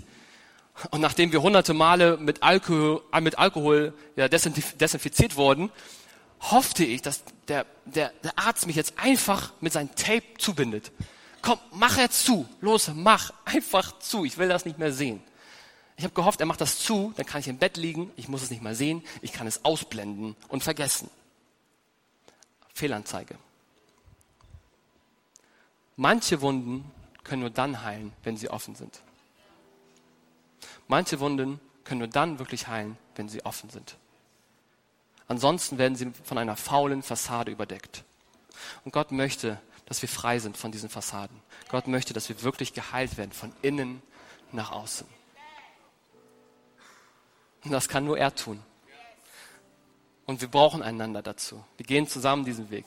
Und 0.92 1.02
nachdem 1.02 1.32
wir 1.32 1.42
hunderte 1.42 1.74
Male 1.74 2.18
mit 2.18 2.44
Alkohol, 2.44 3.02
äh, 3.12 3.22
mit 3.22 3.38
Alkohol 3.38 3.94
ja, 4.16 4.28
desinfiziert 4.28 5.38
wurden, 5.38 5.72
hoffte 6.42 6.84
ich, 6.84 7.02
dass 7.02 7.24
der, 7.48 7.66
der, 7.86 8.12
der 8.24 8.38
Arzt 8.38 8.68
mich 8.68 8.76
jetzt 8.76 8.94
einfach 8.98 9.54
mit 9.62 9.74
seinem 9.74 9.96
Tape 9.96 10.24
zubindet. 10.38 10.92
Komm, 11.42 11.60
mach 11.72 11.98
jetzt 11.98 12.26
zu. 12.26 12.48
Los, 12.60 12.92
mach 12.94 13.32
einfach 13.46 14.00
zu. 14.00 14.26
Ich 14.26 14.38
will 14.38 14.50
das 14.50 14.66
nicht 14.66 14.78
mehr 14.78 14.92
sehen. 14.92 15.22
Ich 15.98 16.04
habe 16.04 16.14
gehofft, 16.14 16.42
er 16.42 16.46
macht 16.46 16.60
das 16.60 16.80
zu, 16.80 17.14
dann 17.16 17.26
kann 17.26 17.40
ich 17.40 17.48
im 17.48 17.58
Bett 17.58 17.78
liegen, 17.78 18.12
ich 18.18 18.28
muss 18.28 18.42
es 18.42 18.50
nicht 18.50 18.62
mehr 18.62 18.76
sehen, 18.76 19.02
ich 19.22 19.32
kann 19.32 19.48
es 19.48 19.64
ausblenden 19.64 20.36
und 20.50 20.62
vergessen. 20.62 21.10
Fehlanzeige. 22.74 23.36
Manche 25.96 26.42
Wunden 26.42 26.92
können 27.24 27.42
nur 27.42 27.50
dann 27.50 27.84
heilen, 27.84 28.12
wenn 28.24 28.36
sie 28.36 28.50
offen 28.50 28.76
sind. 28.76 29.00
Manche 30.88 31.20
Wunden 31.20 31.60
können 31.84 32.00
nur 32.00 32.08
dann 32.08 32.40
wirklich 32.40 32.68
heilen, 32.68 32.98
wenn 33.16 33.30
sie 33.30 33.44
offen 33.46 33.70
sind. 33.70 33.98
Ansonsten 35.28 35.78
werden 35.78 35.96
sie 35.96 36.12
von 36.24 36.38
einer 36.38 36.56
faulen 36.56 37.02
Fassade 37.02 37.52
überdeckt. 37.52 38.04
Und 38.84 38.92
Gott 38.92 39.12
möchte, 39.12 39.60
dass 39.86 40.02
wir 40.02 40.10
frei 40.10 40.40
sind 40.40 40.58
von 40.58 40.72
diesen 40.72 40.90
Fassaden. 40.90 41.40
Gott 41.70 41.88
möchte, 41.88 42.14
dass 42.14 42.30
wir 42.30 42.44
wirklich 42.44 42.74
geheilt 42.74 43.18
werden, 43.18 43.32
von 43.32 43.52
innen 43.62 44.02
nach 44.52 44.72
außen. 44.72 45.08
Und 47.64 47.72
das 47.72 47.90
kann 47.90 48.06
nur 48.06 48.18
er 48.18 48.34
tun. 48.36 48.62
Und 50.28 50.42
wir 50.42 50.48
brauchen 50.48 50.84
einander 50.84 51.22
dazu. 51.22 51.64
Wir 51.78 51.86
gehen 51.86 52.08
zusammen 52.08 52.46
diesen 52.46 52.70
Weg. 52.70 52.86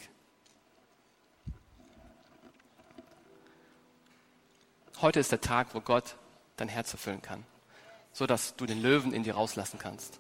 Heute 5.01 5.21
ist 5.21 5.31
der 5.31 5.41
Tag, 5.41 5.69
wo 5.75 5.81
Gott 5.81 6.17
dein 6.57 6.69
Herz 6.69 6.93
erfüllen 6.93 7.23
kann 7.23 7.45
so 8.19 8.27
dass 8.27 8.57
du 8.57 8.67
den 8.67 8.83
Löwen 8.83 9.13
in 9.13 9.23
dir 9.23 9.35
rauslassen 9.35 9.79
kannst. 9.79 10.19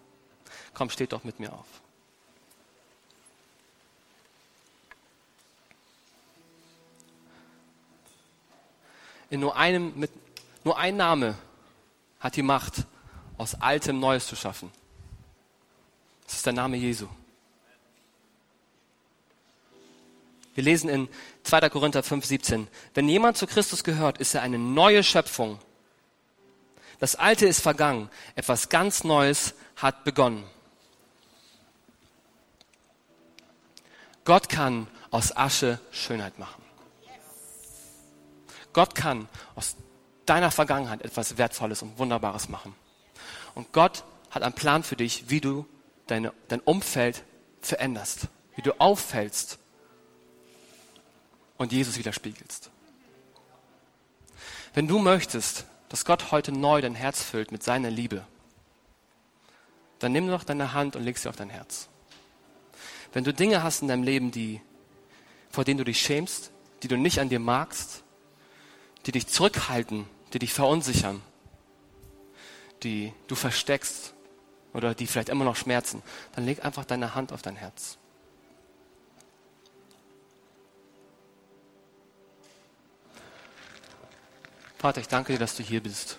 Komm, 0.72 0.88
steht 0.88 1.12
doch 1.12 1.24
mit 1.24 1.40
mir 1.40 1.52
auf. 1.52 1.66
In 9.30 9.40
nur 9.40 9.56
einem, 9.56 9.98
mit, 9.98 10.12
nur 10.62 10.78
ein 10.78 10.96
Name 10.96 11.36
hat 12.20 12.36
die 12.36 12.42
Macht, 12.42 12.84
aus 13.36 13.56
Altem 13.56 13.98
Neues 13.98 14.28
zu 14.28 14.36
schaffen. 14.36 14.70
Das 16.24 16.36
ist 16.36 16.46
der 16.46 16.52
Name 16.52 16.76
Jesu. 16.76 17.08
Wir 20.54 20.62
lesen 20.62 20.88
in 20.88 21.08
2. 21.42 21.68
Korinther 21.68 22.04
5, 22.04 22.24
17. 22.24 22.68
Wenn 22.94 23.08
jemand 23.08 23.36
zu 23.36 23.48
Christus 23.48 23.82
gehört, 23.82 24.18
ist 24.18 24.34
er 24.34 24.42
eine 24.42 24.58
neue 24.58 25.02
Schöpfung. 25.02 25.58
Das 26.98 27.14
Alte 27.14 27.46
ist 27.46 27.60
vergangen. 27.60 28.10
Etwas 28.34 28.68
ganz 28.68 29.04
Neues 29.04 29.54
hat 29.76 30.04
begonnen. 30.04 30.44
Gott 34.24 34.48
kann 34.48 34.88
aus 35.10 35.34
Asche 35.36 35.80
Schönheit 35.90 36.38
machen. 36.38 36.62
Gott 38.72 38.94
kann 38.94 39.28
aus 39.54 39.76
deiner 40.26 40.50
Vergangenheit 40.50 41.02
etwas 41.02 41.38
Wertvolles 41.38 41.82
und 41.82 41.98
Wunderbares 41.98 42.48
machen. 42.48 42.74
Und 43.54 43.72
Gott 43.72 44.04
hat 44.30 44.42
einen 44.42 44.54
Plan 44.54 44.82
für 44.82 44.96
dich, 44.96 45.30
wie 45.30 45.40
du 45.40 45.66
deine, 46.06 46.32
dein 46.48 46.60
Umfeld 46.60 47.24
veränderst, 47.62 48.28
wie 48.54 48.62
du 48.62 48.78
auffällst 48.78 49.58
und 51.56 51.72
Jesus 51.72 51.96
widerspiegelst. 51.96 52.70
Wenn 54.74 54.86
du 54.86 54.98
möchtest, 54.98 55.64
dass 55.88 56.04
Gott 56.04 56.30
heute 56.30 56.52
neu 56.52 56.80
dein 56.80 56.94
Herz 56.94 57.22
füllt 57.22 57.52
mit 57.52 57.62
seiner 57.62 57.90
Liebe, 57.90 58.24
dann 59.98 60.12
nimm 60.12 60.28
doch 60.28 60.44
deine 60.44 60.72
Hand 60.72 60.96
und 60.96 61.02
leg 61.02 61.18
sie 61.18 61.28
auf 61.28 61.36
dein 61.36 61.50
Herz. 61.50 61.88
Wenn 63.12 63.24
du 63.24 63.32
Dinge 63.32 63.62
hast 63.62 63.82
in 63.82 63.88
deinem 63.88 64.02
Leben, 64.02 64.30
die, 64.30 64.60
vor 65.50 65.64
denen 65.64 65.78
du 65.78 65.84
dich 65.84 66.00
schämst, 66.00 66.52
die 66.82 66.88
du 66.88 66.96
nicht 66.96 67.18
an 67.20 67.28
dir 67.28 67.40
magst, 67.40 68.04
die 69.06 69.12
dich 69.12 69.26
zurückhalten, 69.26 70.06
die 70.32 70.38
dich 70.38 70.52
verunsichern, 70.52 71.22
die 72.82 73.12
du 73.26 73.34
versteckst 73.34 74.14
oder 74.72 74.94
die 74.94 75.06
vielleicht 75.06 75.30
immer 75.30 75.44
noch 75.44 75.56
schmerzen, 75.56 76.02
dann 76.34 76.44
leg 76.44 76.64
einfach 76.64 76.84
deine 76.84 77.14
Hand 77.14 77.32
auf 77.32 77.42
dein 77.42 77.56
Herz. 77.56 77.97
Vater, 84.78 85.00
ich 85.00 85.08
danke 85.08 85.32
dir, 85.32 85.40
dass 85.40 85.56
du 85.56 85.64
hier 85.64 85.82
bist. 85.82 86.18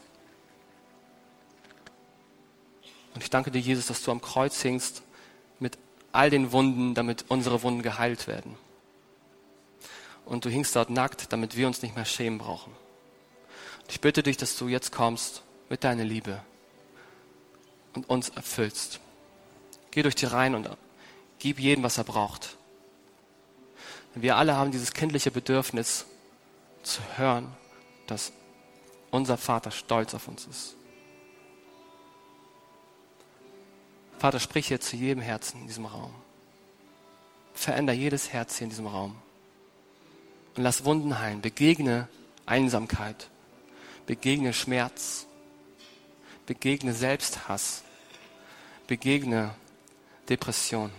Und 3.15 3.23
ich 3.23 3.29
danke 3.29 3.51
dir, 3.51 3.59
Jesus, 3.59 3.87
dass 3.87 4.03
du 4.03 4.11
am 4.11 4.21
Kreuz 4.21 4.61
hingst 4.61 5.01
mit 5.59 5.77
all 6.11 6.29
den 6.29 6.51
Wunden, 6.51 6.93
damit 6.93 7.25
unsere 7.29 7.63
Wunden 7.63 7.81
geheilt 7.81 8.27
werden. 8.27 8.57
Und 10.25 10.43
du 10.43 10.49
hingst 10.49 10.75
dort 10.75 10.89
nackt, 10.89 11.31
damit 11.31 11.55
wir 11.55 11.67
uns 11.67 11.81
nicht 11.81 11.95
mehr 11.95 12.05
schämen 12.05 12.37
brauchen. 12.37 12.73
Und 13.81 13.91
ich 13.91 14.01
bitte 14.01 14.23
dich, 14.23 14.35
dass 14.35 14.57
du 14.57 14.67
jetzt 14.67 14.91
kommst 14.91 15.41
mit 15.69 15.83
deiner 15.85 16.03
Liebe 16.03 16.41
und 17.93 18.09
uns 18.09 18.29
erfüllst. 18.29 18.99
Geh 19.91 20.03
durch 20.03 20.15
die 20.15 20.25
Reihen 20.25 20.53
und 20.53 20.69
gib 21.39 21.59
jedem, 21.59 21.83
was 21.83 21.97
er 21.97 22.03
braucht. 22.03 22.57
Wir 24.15 24.35
alle 24.35 24.55
haben 24.57 24.71
dieses 24.71 24.93
kindliche 24.93 25.31
Bedürfnis 25.31 26.05
zu 26.83 27.01
hören, 27.15 27.47
dass 28.05 28.33
unser 29.11 29.37
Vater 29.37 29.71
stolz 29.71 30.13
auf 30.13 30.27
uns 30.27 30.45
ist. 30.45 30.75
Vater, 34.19 34.39
sprich 34.39 34.69
jetzt 34.69 34.89
zu 34.89 34.97
jedem 34.97 35.21
Herzen 35.21 35.61
in 35.61 35.67
diesem 35.67 35.85
Raum. 35.85 36.13
Veränder 37.53 37.93
jedes 37.93 38.33
Herz 38.33 38.57
hier 38.57 38.65
in 38.65 38.69
diesem 38.69 38.87
Raum. 38.87 39.15
Und 40.55 40.63
lass 40.63 40.83
Wunden 40.83 41.19
heilen. 41.19 41.41
Begegne 41.41 42.09
Einsamkeit. 42.45 43.29
Begegne 44.05 44.53
Schmerz. 44.53 45.25
Begegne 46.45 46.93
Selbsthass. 46.93 47.83
Begegne 48.87 49.55
Depression. 50.27 50.91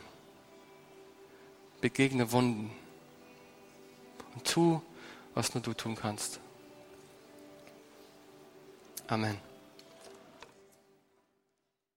Begegne 1.80 2.32
Wunden. 2.32 2.70
Und 4.34 4.46
tu, 4.46 4.80
was 5.34 5.54
nur 5.54 5.62
du 5.62 5.74
tun 5.74 5.94
kannst. 5.94 6.40
Amen. 9.10 9.49